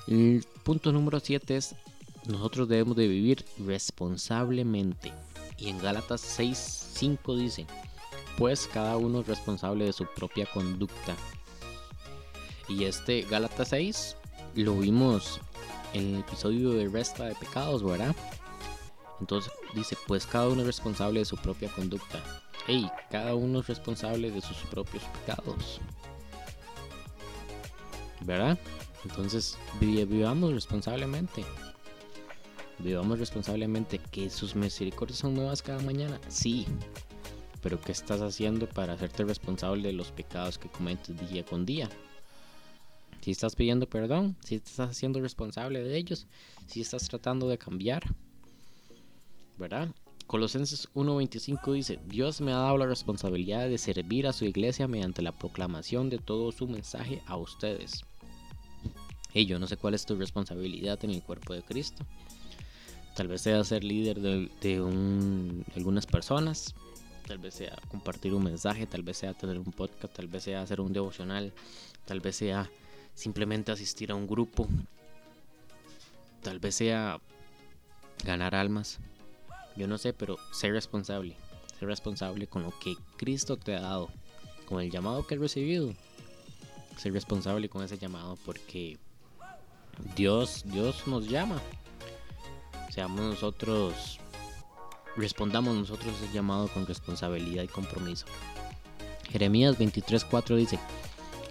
El 0.06 0.46
punto 0.62 0.92
número 0.92 1.20
7 1.20 1.58
es, 1.58 1.74
nosotros 2.28 2.68
debemos 2.68 2.96
de 2.96 3.08
vivir 3.08 3.46
responsablemente. 3.66 5.12
Y 5.58 5.70
en 5.70 5.80
Gálatas 5.80 6.22
6, 6.22 6.90
5 6.94 7.36
dice, 7.36 7.66
pues 8.38 8.70
cada 8.72 8.96
uno 8.98 9.22
es 9.22 9.28
responsable 9.28 9.86
de 9.86 9.94
su 9.94 10.06
propia 10.06 10.46
conducta. 10.46 11.16
Y 12.70 12.84
este 12.84 13.24
Gálatas 13.24 13.70
6 13.70 14.18
lo 14.54 14.78
vimos 14.78 15.40
en 15.94 16.14
el 16.14 16.20
episodio 16.20 16.70
de 16.74 16.90
Resta 16.90 17.26
de 17.26 17.34
Pecados, 17.34 17.82
¿verdad? 17.82 18.16
Entonces 19.20 19.52
dice, 19.74 19.98
pues 20.06 20.28
cada 20.28 20.48
uno 20.48 20.62
es 20.62 20.68
responsable 20.68 21.22
de 21.22 21.26
su 21.26 21.38
propia 21.38 21.70
conducta. 21.70 22.22
Hey, 22.66 22.90
cada 23.12 23.36
uno 23.36 23.60
es 23.60 23.68
responsable 23.68 24.32
de 24.32 24.42
sus 24.42 24.58
propios 24.70 25.04
pecados. 25.04 25.82
¿Verdad? 28.22 28.58
Entonces 29.04 29.58
vivamos 29.82 30.54
responsablemente. 30.54 31.44
Vivamos 32.80 33.20
responsablemente. 33.20 34.00
Que 34.12 34.30
sus 34.30 34.56
misericordias 34.56 35.20
son 35.20 35.34
nuevas 35.34 35.62
cada 35.62 35.82
mañana. 35.82 36.22
Sí. 36.30 36.66
Pero 37.62 37.82
¿qué 37.82 37.92
estás 37.92 38.22
haciendo 38.22 38.68
para 38.68 38.94
hacerte 38.94 39.26
responsable 39.26 39.88
de 39.88 39.94
los 39.94 40.12
pecados 40.12 40.58
que 40.58 40.70
cometes 40.70 41.30
día 41.30 41.46
con 41.46 41.66
día? 41.66 41.90
Si 43.22 43.32
estás 43.32 43.56
pidiendo 43.56 43.88
perdón, 43.88 44.36
si 44.44 44.56
estás 44.56 44.90
haciendo 44.92 45.22
responsable 45.22 45.82
de 45.82 45.98
ellos, 45.98 46.28
si 46.68 46.82
estás 46.82 47.08
tratando 47.08 47.48
de 47.48 47.58
cambiar, 47.58 48.04
¿verdad? 49.58 49.90
Colosenses 50.28 50.90
1.25 50.94 51.74
dice, 51.74 52.00
Dios 52.06 52.42
me 52.42 52.54
ha 52.54 52.58
dado 52.58 52.78
la 52.78 52.86
responsabilidad 52.86 53.68
de 53.68 53.78
servir 53.78 54.28
a 54.28 54.34
su 54.34 54.46
iglesia 54.46 54.88
mediante 54.88 55.22
la 55.22 55.32
proclamación 55.32 56.10
de 56.10 56.18
todo 56.18 56.52
su 56.52 56.68
mensaje 56.68 57.22
a 57.28 57.38
ustedes. 57.38 58.04
Y 59.34 59.46
yo 59.46 59.60
no 59.60 59.68
sé 59.68 59.78
cuál 59.78 59.94
es 59.94 60.06
tu 60.06 60.16
responsabilidad 60.16 61.04
en 61.04 61.12
el 61.12 61.24
cuerpo 61.24 61.54
de 61.54 61.64
Cristo. 61.64 62.06
Tal 63.16 63.28
vez 63.28 63.42
sea 63.42 63.64
ser 63.64 63.84
líder 63.84 64.20
de, 64.22 64.50
de 64.62 65.64
algunas 65.76 66.06
personas, 66.06 66.74
tal 67.28 67.38
vez 67.38 67.56
sea 67.56 67.78
compartir 67.90 68.34
un 68.34 68.44
mensaje, 68.44 68.88
tal 68.88 69.04
vez 69.04 69.18
sea 69.18 69.34
tener 69.34 69.58
un 69.58 69.72
podcast, 69.72 70.14
tal 70.16 70.28
vez 70.28 70.44
sea 70.44 70.62
hacer 70.62 70.82
un 70.82 70.94
devocional, 70.94 71.54
tal 72.06 72.22
vez 72.22 72.36
sea 72.38 72.70
simplemente 73.14 73.72
asistir 73.72 74.12
a 74.12 74.16
un 74.16 74.28
grupo, 74.28 74.68
tal 76.42 76.60
vez 76.60 76.76
sea 76.76 77.20
ganar 78.24 78.56
almas. 78.56 79.00
Yo 79.76 79.88
no 79.88 79.98
sé, 79.98 80.14
pero 80.14 80.38
ser 80.52 80.74
responsable, 80.74 81.36
ser 81.80 81.88
responsable 81.88 82.48
con 82.48 82.64
lo 82.64 82.78
que 82.80 82.96
Cristo 83.18 83.58
te 83.58 83.76
ha 83.76 83.82
dado, 83.82 84.10
con 84.68 84.82
el 84.82 84.92
llamado 84.92 85.26
que 85.26 85.36
has 85.36 85.42
recibido. 85.42 85.94
Ser 86.98 87.14
responsable 87.14 87.70
con 87.70 87.84
ese 87.84 87.98
llamado 87.98 88.38
porque 88.46 89.00
Dios, 90.16 90.64
Dios 90.66 91.08
nos 91.08 91.28
llama. 91.28 91.60
Seamos 92.92 93.22
nosotros, 93.22 94.20
respondamos 95.16 95.76
nosotros 95.76 96.14
ese 96.22 96.32
llamado 96.32 96.68
con 96.68 96.86
responsabilidad 96.86 97.64
y 97.64 97.68
compromiso. 97.68 98.28
Jeremías 99.32 99.80
23:4 99.80 100.56
dice, 100.56 100.80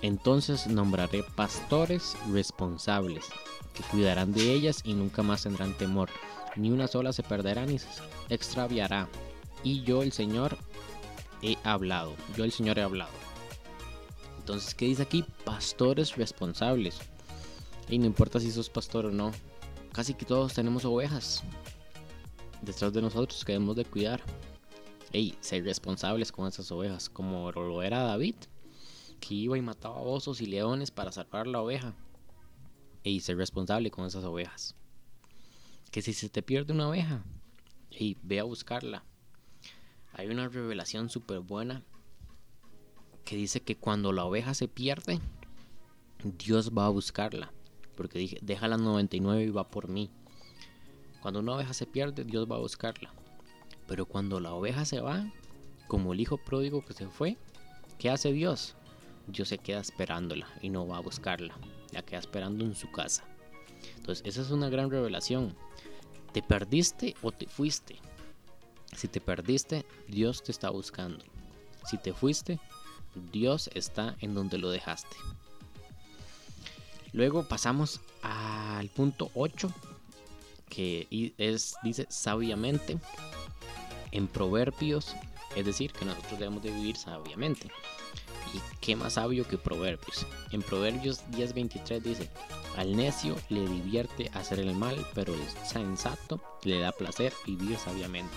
entonces 0.02 0.68
nombraré 0.68 1.22
pastores 1.22 2.16
responsables, 2.30 3.24
que 3.74 3.82
cuidarán 3.84 4.32
de 4.32 4.52
ellas 4.52 4.82
y 4.84 4.94
nunca 4.94 5.22
más 5.22 5.42
tendrán 5.42 5.76
temor. 5.76 6.10
Ni 6.56 6.70
una 6.70 6.86
sola 6.86 7.12
se 7.12 7.22
perderá 7.22 7.66
ni 7.66 7.78
se 7.78 7.88
extraviará. 8.28 9.08
Y 9.64 9.82
yo 9.82 10.02
el 10.02 10.12
Señor 10.12 10.56
he 11.42 11.56
hablado. 11.64 12.14
Yo 12.36 12.44
el 12.44 12.52
Señor 12.52 12.78
he 12.78 12.82
hablado. 12.82 13.12
Entonces, 14.38 14.74
¿qué 14.74 14.86
dice 14.86 15.02
aquí? 15.02 15.24
Pastores 15.44 16.16
responsables. 16.16 16.98
Y 17.88 17.98
no 17.98 18.06
importa 18.06 18.40
si 18.40 18.50
sos 18.50 18.70
pastor 18.70 19.06
o 19.06 19.10
no. 19.10 19.32
Casi 19.92 20.14
que 20.14 20.24
todos 20.24 20.54
tenemos 20.54 20.84
ovejas. 20.84 21.42
Detrás 22.60 22.92
de 22.92 23.02
nosotros 23.02 23.44
que 23.44 23.52
debemos 23.52 23.76
de 23.76 23.84
cuidar. 23.84 24.20
Y 25.12 25.34
ser 25.40 25.64
responsables 25.64 26.32
con 26.32 26.48
esas 26.48 26.70
ovejas. 26.70 27.08
Como 27.08 27.50
lo 27.52 27.82
era 27.82 28.02
David 28.02 28.36
que 29.22 29.34
iba 29.34 29.56
y 29.56 29.62
mataba 29.62 30.00
osos 30.00 30.40
y 30.40 30.46
leones 30.46 30.90
para 30.90 31.12
salvar 31.12 31.46
la 31.46 31.62
oveja 31.62 31.94
y 33.04 33.20
ser 33.20 33.36
responsable 33.36 33.90
con 33.90 34.04
esas 34.04 34.24
ovejas. 34.24 34.74
Que 35.92 36.02
si 36.02 36.12
se 36.12 36.28
te 36.28 36.42
pierde 36.42 36.72
una 36.72 36.88
oveja, 36.88 37.22
y 37.98 38.16
ve 38.22 38.40
a 38.40 38.44
buscarla. 38.44 39.04
Hay 40.14 40.28
una 40.28 40.48
revelación 40.48 41.08
súper 41.08 41.40
buena 41.40 41.82
que 43.24 43.36
dice 43.36 43.60
que 43.60 43.76
cuando 43.76 44.12
la 44.12 44.24
oveja 44.24 44.54
se 44.54 44.68
pierde, 44.68 45.20
Dios 46.24 46.72
va 46.76 46.86
a 46.86 46.90
buscarla. 46.90 47.52
Porque 47.96 48.18
dije, 48.18 48.38
deja 48.42 48.68
las 48.68 48.80
99 48.80 49.44
y 49.44 49.50
va 49.50 49.68
por 49.68 49.88
mí. 49.88 50.10
Cuando 51.20 51.40
una 51.40 51.54
oveja 51.54 51.72
se 51.72 51.86
pierde, 51.86 52.24
Dios 52.24 52.50
va 52.50 52.56
a 52.56 52.60
buscarla. 52.60 53.12
Pero 53.86 54.06
cuando 54.06 54.40
la 54.40 54.52
oveja 54.54 54.84
se 54.84 55.00
va, 55.00 55.30
como 55.86 56.12
el 56.12 56.20
hijo 56.20 56.38
pródigo 56.38 56.84
que 56.84 56.94
se 56.94 57.08
fue, 57.08 57.36
¿qué 57.98 58.10
hace 58.10 58.32
Dios? 58.32 58.74
Dios 59.28 59.48
se 59.48 59.58
queda 59.58 59.80
esperándola 59.80 60.48
y 60.62 60.70
no 60.70 60.86
va 60.86 60.96
a 60.96 61.00
buscarla. 61.00 61.54
La 61.92 62.02
queda 62.02 62.18
esperando 62.18 62.64
en 62.64 62.74
su 62.74 62.90
casa. 62.90 63.24
Entonces, 63.96 64.26
esa 64.26 64.42
es 64.42 64.50
una 64.50 64.68
gran 64.68 64.90
revelación. 64.90 65.54
¿Te 66.32 66.42
perdiste 66.42 67.14
o 67.22 67.32
te 67.32 67.46
fuiste? 67.46 67.96
Si 68.96 69.08
te 69.08 69.20
perdiste, 69.20 69.84
Dios 70.08 70.42
te 70.42 70.52
está 70.52 70.70
buscando. 70.70 71.24
Si 71.86 71.98
te 71.98 72.12
fuiste, 72.12 72.58
Dios 73.32 73.70
está 73.74 74.16
en 74.20 74.34
donde 74.34 74.58
lo 74.58 74.70
dejaste. 74.70 75.16
Luego 77.12 77.46
pasamos 77.46 78.00
al 78.22 78.88
punto 78.88 79.30
8, 79.34 79.70
que 80.68 81.34
es, 81.36 81.76
dice 81.82 82.06
sabiamente 82.08 82.98
en 84.12 84.28
proverbios, 84.28 85.14
es 85.54 85.66
decir, 85.66 85.92
que 85.92 86.06
nosotros 86.06 86.38
debemos 86.38 86.62
de 86.62 86.70
vivir 86.70 86.96
sabiamente. 86.96 87.70
Y 88.54 88.60
qué 88.80 88.96
más 88.96 89.14
sabio 89.14 89.46
que 89.46 89.58
Proverbios. 89.58 90.26
En 90.50 90.62
Proverbios 90.62 91.22
10:23 91.30 92.00
dice, 92.00 92.30
al 92.76 92.96
necio 92.96 93.36
le 93.48 93.66
divierte 93.66 94.30
hacer 94.34 94.60
el 94.60 94.74
mal, 94.74 94.96
pero 95.14 95.34
el 95.34 95.66
sensato 95.66 96.40
le 96.64 96.80
da 96.80 96.92
placer 96.92 97.32
vivir 97.46 97.76
sabiamente. 97.78 98.34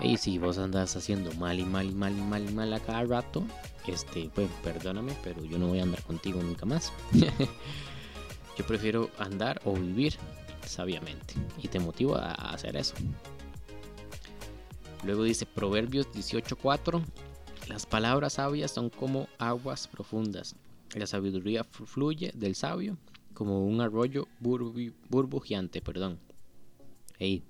Y 0.00 0.16
si 0.16 0.38
vos 0.38 0.58
andas 0.58 0.96
haciendo 0.96 1.32
mal 1.34 1.58
y 1.58 1.64
mal 1.64 1.86
y 1.86 1.94
mal 1.94 2.16
y 2.16 2.22
mal 2.22 2.48
y 2.48 2.52
mal 2.52 2.72
a 2.72 2.80
cada 2.80 3.04
rato, 3.04 3.44
este, 3.86 4.30
pues 4.34 4.48
perdóname, 4.64 5.14
pero 5.22 5.44
yo 5.44 5.58
no 5.58 5.68
voy 5.68 5.80
a 5.80 5.82
andar 5.82 6.02
contigo 6.02 6.42
nunca 6.42 6.64
más. 6.64 6.92
yo 8.56 8.66
prefiero 8.66 9.10
andar 9.18 9.60
o 9.64 9.74
vivir 9.74 10.16
sabiamente 10.66 11.34
y 11.62 11.68
te 11.68 11.78
motivo 11.78 12.16
a 12.16 12.32
hacer 12.32 12.76
eso. 12.76 12.94
Luego 15.04 15.24
dice 15.24 15.46
Proverbios 15.46 16.08
18:4, 16.12 17.02
las 17.68 17.86
palabras 17.86 18.34
sabias 18.34 18.70
son 18.70 18.90
como 18.90 19.28
aguas 19.38 19.88
profundas. 19.88 20.56
La 20.94 21.06
sabiduría 21.06 21.64
fluye 21.64 22.32
del 22.34 22.54
sabio 22.54 22.98
como 23.32 23.64
un 23.64 23.80
arroyo 23.80 24.26
burbujeante, 24.40 25.80
perdón. 25.80 26.18
Hey, 27.18 27.44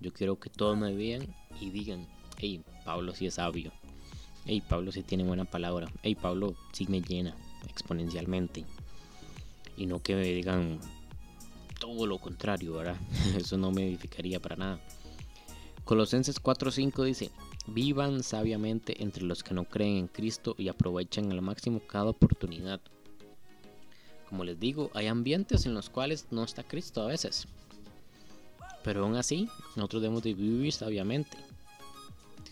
yo 0.00 0.12
quiero 0.12 0.38
que 0.38 0.50
todos 0.50 0.76
me 0.76 0.94
vean 0.94 1.34
y 1.60 1.70
digan, 1.70 2.06
hey, 2.38 2.62
Pablo 2.84 3.14
sí 3.14 3.26
es 3.26 3.34
sabio. 3.34 3.72
Hey, 4.44 4.62
Pablo 4.68 4.92
sí 4.92 5.02
tiene 5.02 5.24
buena 5.24 5.44
palabra. 5.44 5.90
Hey, 6.02 6.14
Pablo 6.14 6.54
sí 6.72 6.86
me 6.88 7.00
llena 7.00 7.34
exponencialmente. 7.68 8.64
Y 9.76 9.86
no 9.86 10.02
que 10.02 10.14
me 10.14 10.24
digan 10.24 10.78
todo 11.80 12.06
lo 12.06 12.18
contrario, 12.18 12.74
¿verdad? 12.74 12.96
Eso 13.36 13.56
no 13.56 13.70
me 13.70 13.86
edificaría 13.88 14.40
para 14.40 14.56
nada. 14.56 14.80
Colosenses 15.84 16.42
4:5 16.42 17.04
dice, 17.04 17.30
Vivan 17.66 18.22
sabiamente 18.22 19.02
entre 19.02 19.24
los 19.24 19.42
que 19.42 19.54
no 19.54 19.64
creen 19.64 19.96
en 19.96 20.08
Cristo 20.08 20.54
y 20.58 20.68
aprovechen 20.68 21.32
al 21.32 21.40
máximo 21.40 21.80
cada 21.80 22.10
oportunidad. 22.10 22.80
Como 24.28 24.44
les 24.44 24.58
digo, 24.58 24.90
hay 24.94 25.06
ambientes 25.06 25.64
en 25.66 25.74
los 25.74 25.90
cuales 25.90 26.26
no 26.30 26.44
está 26.44 26.62
Cristo 26.64 27.02
a 27.02 27.06
veces. 27.06 27.46
Pero 28.82 29.04
aún 29.04 29.16
así, 29.16 29.48
nosotros 29.76 30.02
debemos 30.02 30.22
de 30.22 30.34
vivir 30.34 30.72
sabiamente. 30.72 31.38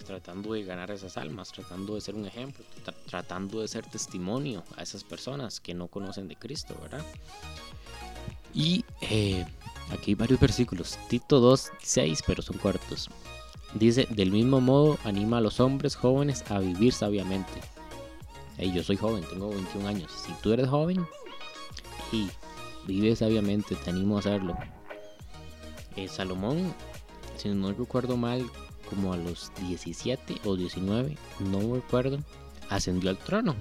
tratando 0.07 0.55
de 0.55 0.65
ganar 0.65 0.91
esas 0.91 1.17
almas, 1.17 1.53
tratando 1.53 1.95
de 1.95 2.01
ser 2.01 2.17
un 2.17 2.27
ejemplo, 2.27 2.65
tratando 3.07 3.61
de 3.61 3.69
ser 3.69 3.87
testimonio 3.87 4.65
a 4.77 4.83
esas 4.83 5.05
personas 5.05 5.61
que 5.61 5.75
no 5.75 5.87
conocen 5.87 6.27
de 6.27 6.35
Cristo, 6.35 6.77
¿verdad? 6.83 7.05
Y 8.55 8.85
eh, 9.01 9.45
aquí 9.91 10.15
varios 10.15 10.41
versículos, 10.41 10.99
Tito 11.09 11.41
2, 11.41 11.71
6, 11.81 12.25
pero 12.27 12.43
son 12.43 12.59
cortos. 12.59 13.09
Dice, 13.75 14.07
del 14.11 14.31
mismo 14.31 14.61
modo 14.61 14.99
anima 15.05 15.39
a 15.39 15.41
los 15.41 15.59
hombres 15.61 15.97
jóvenes 15.97 16.45
a 16.51 16.59
vivir 16.59 16.93
sabiamente. 16.93 17.53
Hey, 18.59 18.71
yo 18.75 18.83
soy 18.83 18.97
joven, 18.97 19.25
tengo 19.31 19.49
21 19.49 19.89
años. 19.89 20.13
Si 20.13 20.33
tú 20.43 20.53
eres 20.53 20.69
joven 20.69 21.07
y 22.13 22.29
vive 22.87 23.17
sabiamente, 23.17 23.75
te 23.77 23.91
animo 23.91 24.17
a 24.17 24.21
hacerlo. 24.21 24.57
Eh, 25.97 26.07
Salomón, 26.09 26.75
si 27.37 27.49
no 27.49 27.73
recuerdo 27.73 28.17
mal, 28.17 28.45
como 28.89 29.15
a 29.15 29.17
los 29.17 29.51
17 29.67 30.37
o 30.45 30.55
19, 30.55 31.17
no 31.51 31.75
recuerdo, 31.75 32.19
ascendió 32.69 33.09
al 33.09 33.19
trono, 33.19 33.57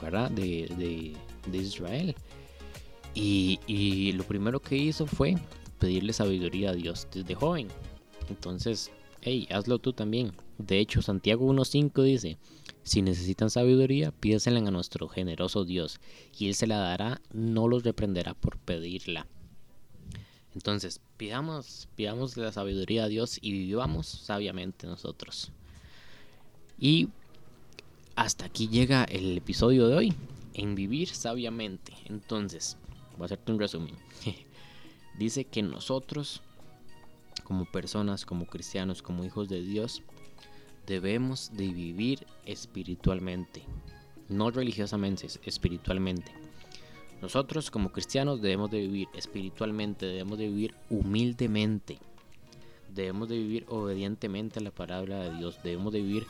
¿verdad? 0.00 0.30
De, 0.30 1.14
Israel. 1.52 2.16
Y, 3.14 3.60
y, 3.66 4.12
lo 4.12 4.24
primero 4.24 4.60
que 4.60 4.76
hizo 4.76 5.06
fue 5.06 5.36
pedirle 5.78 6.12
sabiduría 6.12 6.70
a 6.70 6.74
Dios 6.74 7.06
desde 7.12 7.34
joven. 7.34 7.68
Entonces, 8.28 8.90
hey, 9.20 9.46
hazlo 9.50 9.78
tú 9.78 9.92
también. 9.92 10.32
De 10.58 10.78
hecho, 10.78 11.02
Santiago 11.02 11.50
1.5 11.52 12.02
dice, 12.02 12.38
si 12.82 13.02
necesitan 13.02 13.50
sabiduría, 13.50 14.12
pídesela 14.12 14.58
a 14.58 14.70
nuestro 14.70 15.08
generoso 15.08 15.64
Dios, 15.64 16.00
y 16.38 16.48
Él 16.48 16.54
se 16.54 16.66
la 16.66 16.78
dará, 16.78 17.20
no 17.32 17.66
los 17.68 17.82
reprenderá 17.82 18.34
por 18.34 18.58
pedirla. 18.58 19.26
Entonces, 20.54 21.00
pidamos, 21.16 21.88
pidamos 21.96 22.36
la 22.36 22.52
sabiduría 22.52 23.04
a 23.04 23.08
Dios 23.08 23.38
y 23.40 23.52
vivamos 23.52 24.06
sabiamente 24.06 24.86
nosotros. 24.86 25.50
Y 26.78 27.08
hasta 28.14 28.46
aquí 28.46 28.68
llega 28.68 29.04
el 29.04 29.36
episodio 29.36 29.88
de 29.88 29.96
hoy, 29.96 30.14
en 30.54 30.76
vivir 30.76 31.08
sabiamente. 31.08 31.92
Entonces, 32.04 32.76
voy 33.16 33.24
a 33.24 33.26
hacerte 33.26 33.50
un 33.50 33.58
resumen. 33.58 33.94
Dice 35.18 35.44
que 35.44 35.62
nosotros, 35.62 36.40
como 37.44 37.64
personas, 37.66 38.26
como 38.26 38.46
cristianos, 38.46 39.02
como 39.02 39.24
hijos 39.24 39.48
de 39.48 39.62
Dios, 39.62 40.02
debemos 40.86 41.52
de 41.56 41.68
vivir 41.68 42.26
espiritualmente. 42.44 43.62
No 44.28 44.50
religiosamente, 44.50 45.28
espiritualmente. 45.44 46.32
Nosotros 47.22 47.70
como 47.70 47.92
cristianos 47.92 48.42
debemos 48.42 48.70
de 48.70 48.80
vivir 48.80 49.08
espiritualmente, 49.14 50.06
debemos 50.06 50.38
de 50.38 50.48
vivir 50.48 50.74
humildemente, 50.90 51.98
debemos 52.94 53.28
de 53.28 53.38
vivir 53.38 53.64
obedientemente 53.68 54.58
a 54.58 54.62
la 54.62 54.70
palabra 54.70 55.20
de 55.20 55.38
Dios, 55.38 55.58
debemos 55.62 55.92
de 55.92 56.02
vivir 56.02 56.26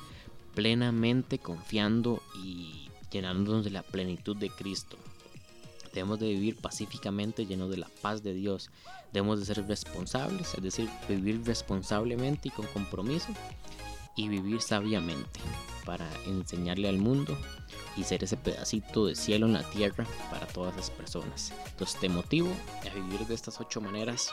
plenamente 0.55 1.39
confiando 1.39 2.23
y 2.43 2.89
llenándonos 3.11 3.65
de 3.65 3.71
la 3.71 3.83
plenitud 3.83 4.37
de 4.37 4.51
Cristo. 4.51 4.97
Debemos 5.95 6.19
de 6.19 6.27
vivir 6.27 6.57
pacíficamente 6.57 7.47
llenos 7.47 7.71
de 7.71 7.77
la 7.77 7.89
paz 8.03 8.23
de 8.25 8.35
Dios. 8.35 8.71
Debemos 9.13 9.39
de 9.39 9.47
ser 9.47 9.65
responsables, 9.67 10.53
es 10.55 10.63
decir, 10.63 10.91
vivir 11.09 11.43
responsablemente 11.45 12.49
y 12.49 12.51
con 12.51 12.67
compromiso 12.67 13.29
y 14.17 14.29
vivir 14.29 14.61
sabiamente 14.61 15.41
para 15.85 16.09
enseñarle 16.27 16.89
al 16.89 16.99
mundo 16.99 17.37
y 17.97 18.05
ser 18.05 18.25
ese 18.25 18.37
pedacito 18.37 19.07
de 19.07 19.15
cielo 19.15 19.47
en 19.47 19.53
la 19.53 19.63
tierra 19.71 20.05
para 20.31 20.47
todas 20.47 20.75
las 20.77 20.91
personas. 20.91 21.53
Entonces 21.69 22.01
te 22.01 22.09
motivo 22.09 22.49
a 22.91 22.95
vivir 22.95 23.27
de 23.27 23.35
estas 23.35 23.61
ocho 23.61 23.81
maneras. 23.81 24.33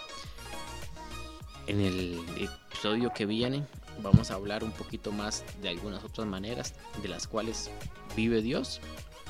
En 1.67 1.79
el 1.79 2.19
episodio 2.37 3.13
que 3.13 3.27
viene 3.27 3.65
vamos 4.01 4.31
a 4.31 4.35
hablar 4.35 4.63
un 4.63 4.71
poquito 4.71 5.11
más 5.11 5.43
de 5.61 5.69
algunas 5.69 6.03
otras 6.03 6.27
maneras 6.27 6.73
de 7.03 7.07
las 7.07 7.27
cuales 7.27 7.69
vive 8.15 8.41
Dios 8.41 8.81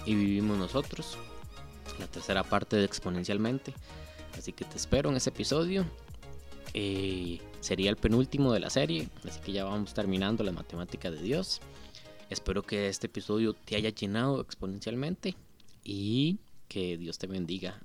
y 0.06 0.16
vivimos 0.16 0.58
nosotros. 0.58 1.18
La 2.02 2.08
tercera 2.08 2.44
parte 2.44 2.76
de 2.76 2.84
exponencialmente. 2.84 3.74
Así 4.38 4.52
que 4.52 4.66
te 4.66 4.76
espero 4.76 5.10
en 5.10 5.16
ese 5.16 5.30
episodio. 5.30 5.86
Eh, 6.74 7.40
sería 7.60 7.90
el 7.90 7.96
penúltimo 7.96 8.54
de 8.54 8.60
la 8.60 8.70
serie, 8.70 9.08
así 9.28 9.40
que 9.42 9.52
ya 9.52 9.66
vamos 9.66 9.94
terminando 9.94 10.44
la 10.44 10.52
matemática 10.52 11.12
de 11.12 11.22
Dios. 11.22 11.62
Espero 12.30 12.64
que 12.64 12.88
este 12.88 13.08
episodio 13.08 13.54
te 13.54 13.76
haya 13.76 13.90
llenado 13.90 14.42
exponencialmente 14.42 15.36
y 15.84 16.40
que 16.68 16.98
Dios 16.98 17.18
te 17.18 17.28
bendiga 17.28 17.80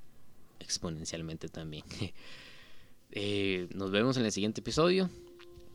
exponencialmente 0.60 1.48
también. 1.48 1.84
Eh, 3.18 3.68
nos 3.72 3.92
vemos 3.92 4.16
en 4.16 4.26
el 4.26 4.32
siguiente 4.32 4.60
episodio. 4.60 5.08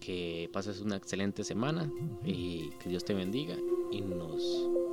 Que 0.02 0.50
pases 0.52 0.82
una 0.82 0.98
excelente 0.98 1.46
semana 1.46 1.90
y 2.26 2.72
que 2.80 2.90
Dios 2.90 3.06
te 3.06 3.14
bendiga. 3.14 3.56
Y 3.92 4.02
nos, 4.02 4.42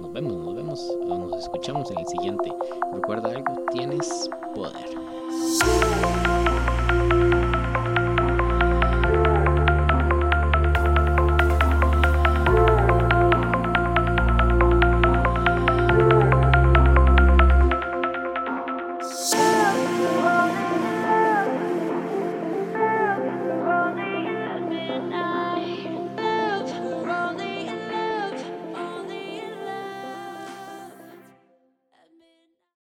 nos 0.01 0.13
vemos, 0.13 0.35
nos 0.35 0.55
vemos 0.55 0.99
nos 1.19 1.37
escuchamos 1.43 1.91
en 1.91 1.99
el 1.99 2.07
siguiente. 2.07 2.53
Recuerda 2.93 3.31
algo, 3.31 3.65
tienes 3.73 4.31
poder. 4.55 5.88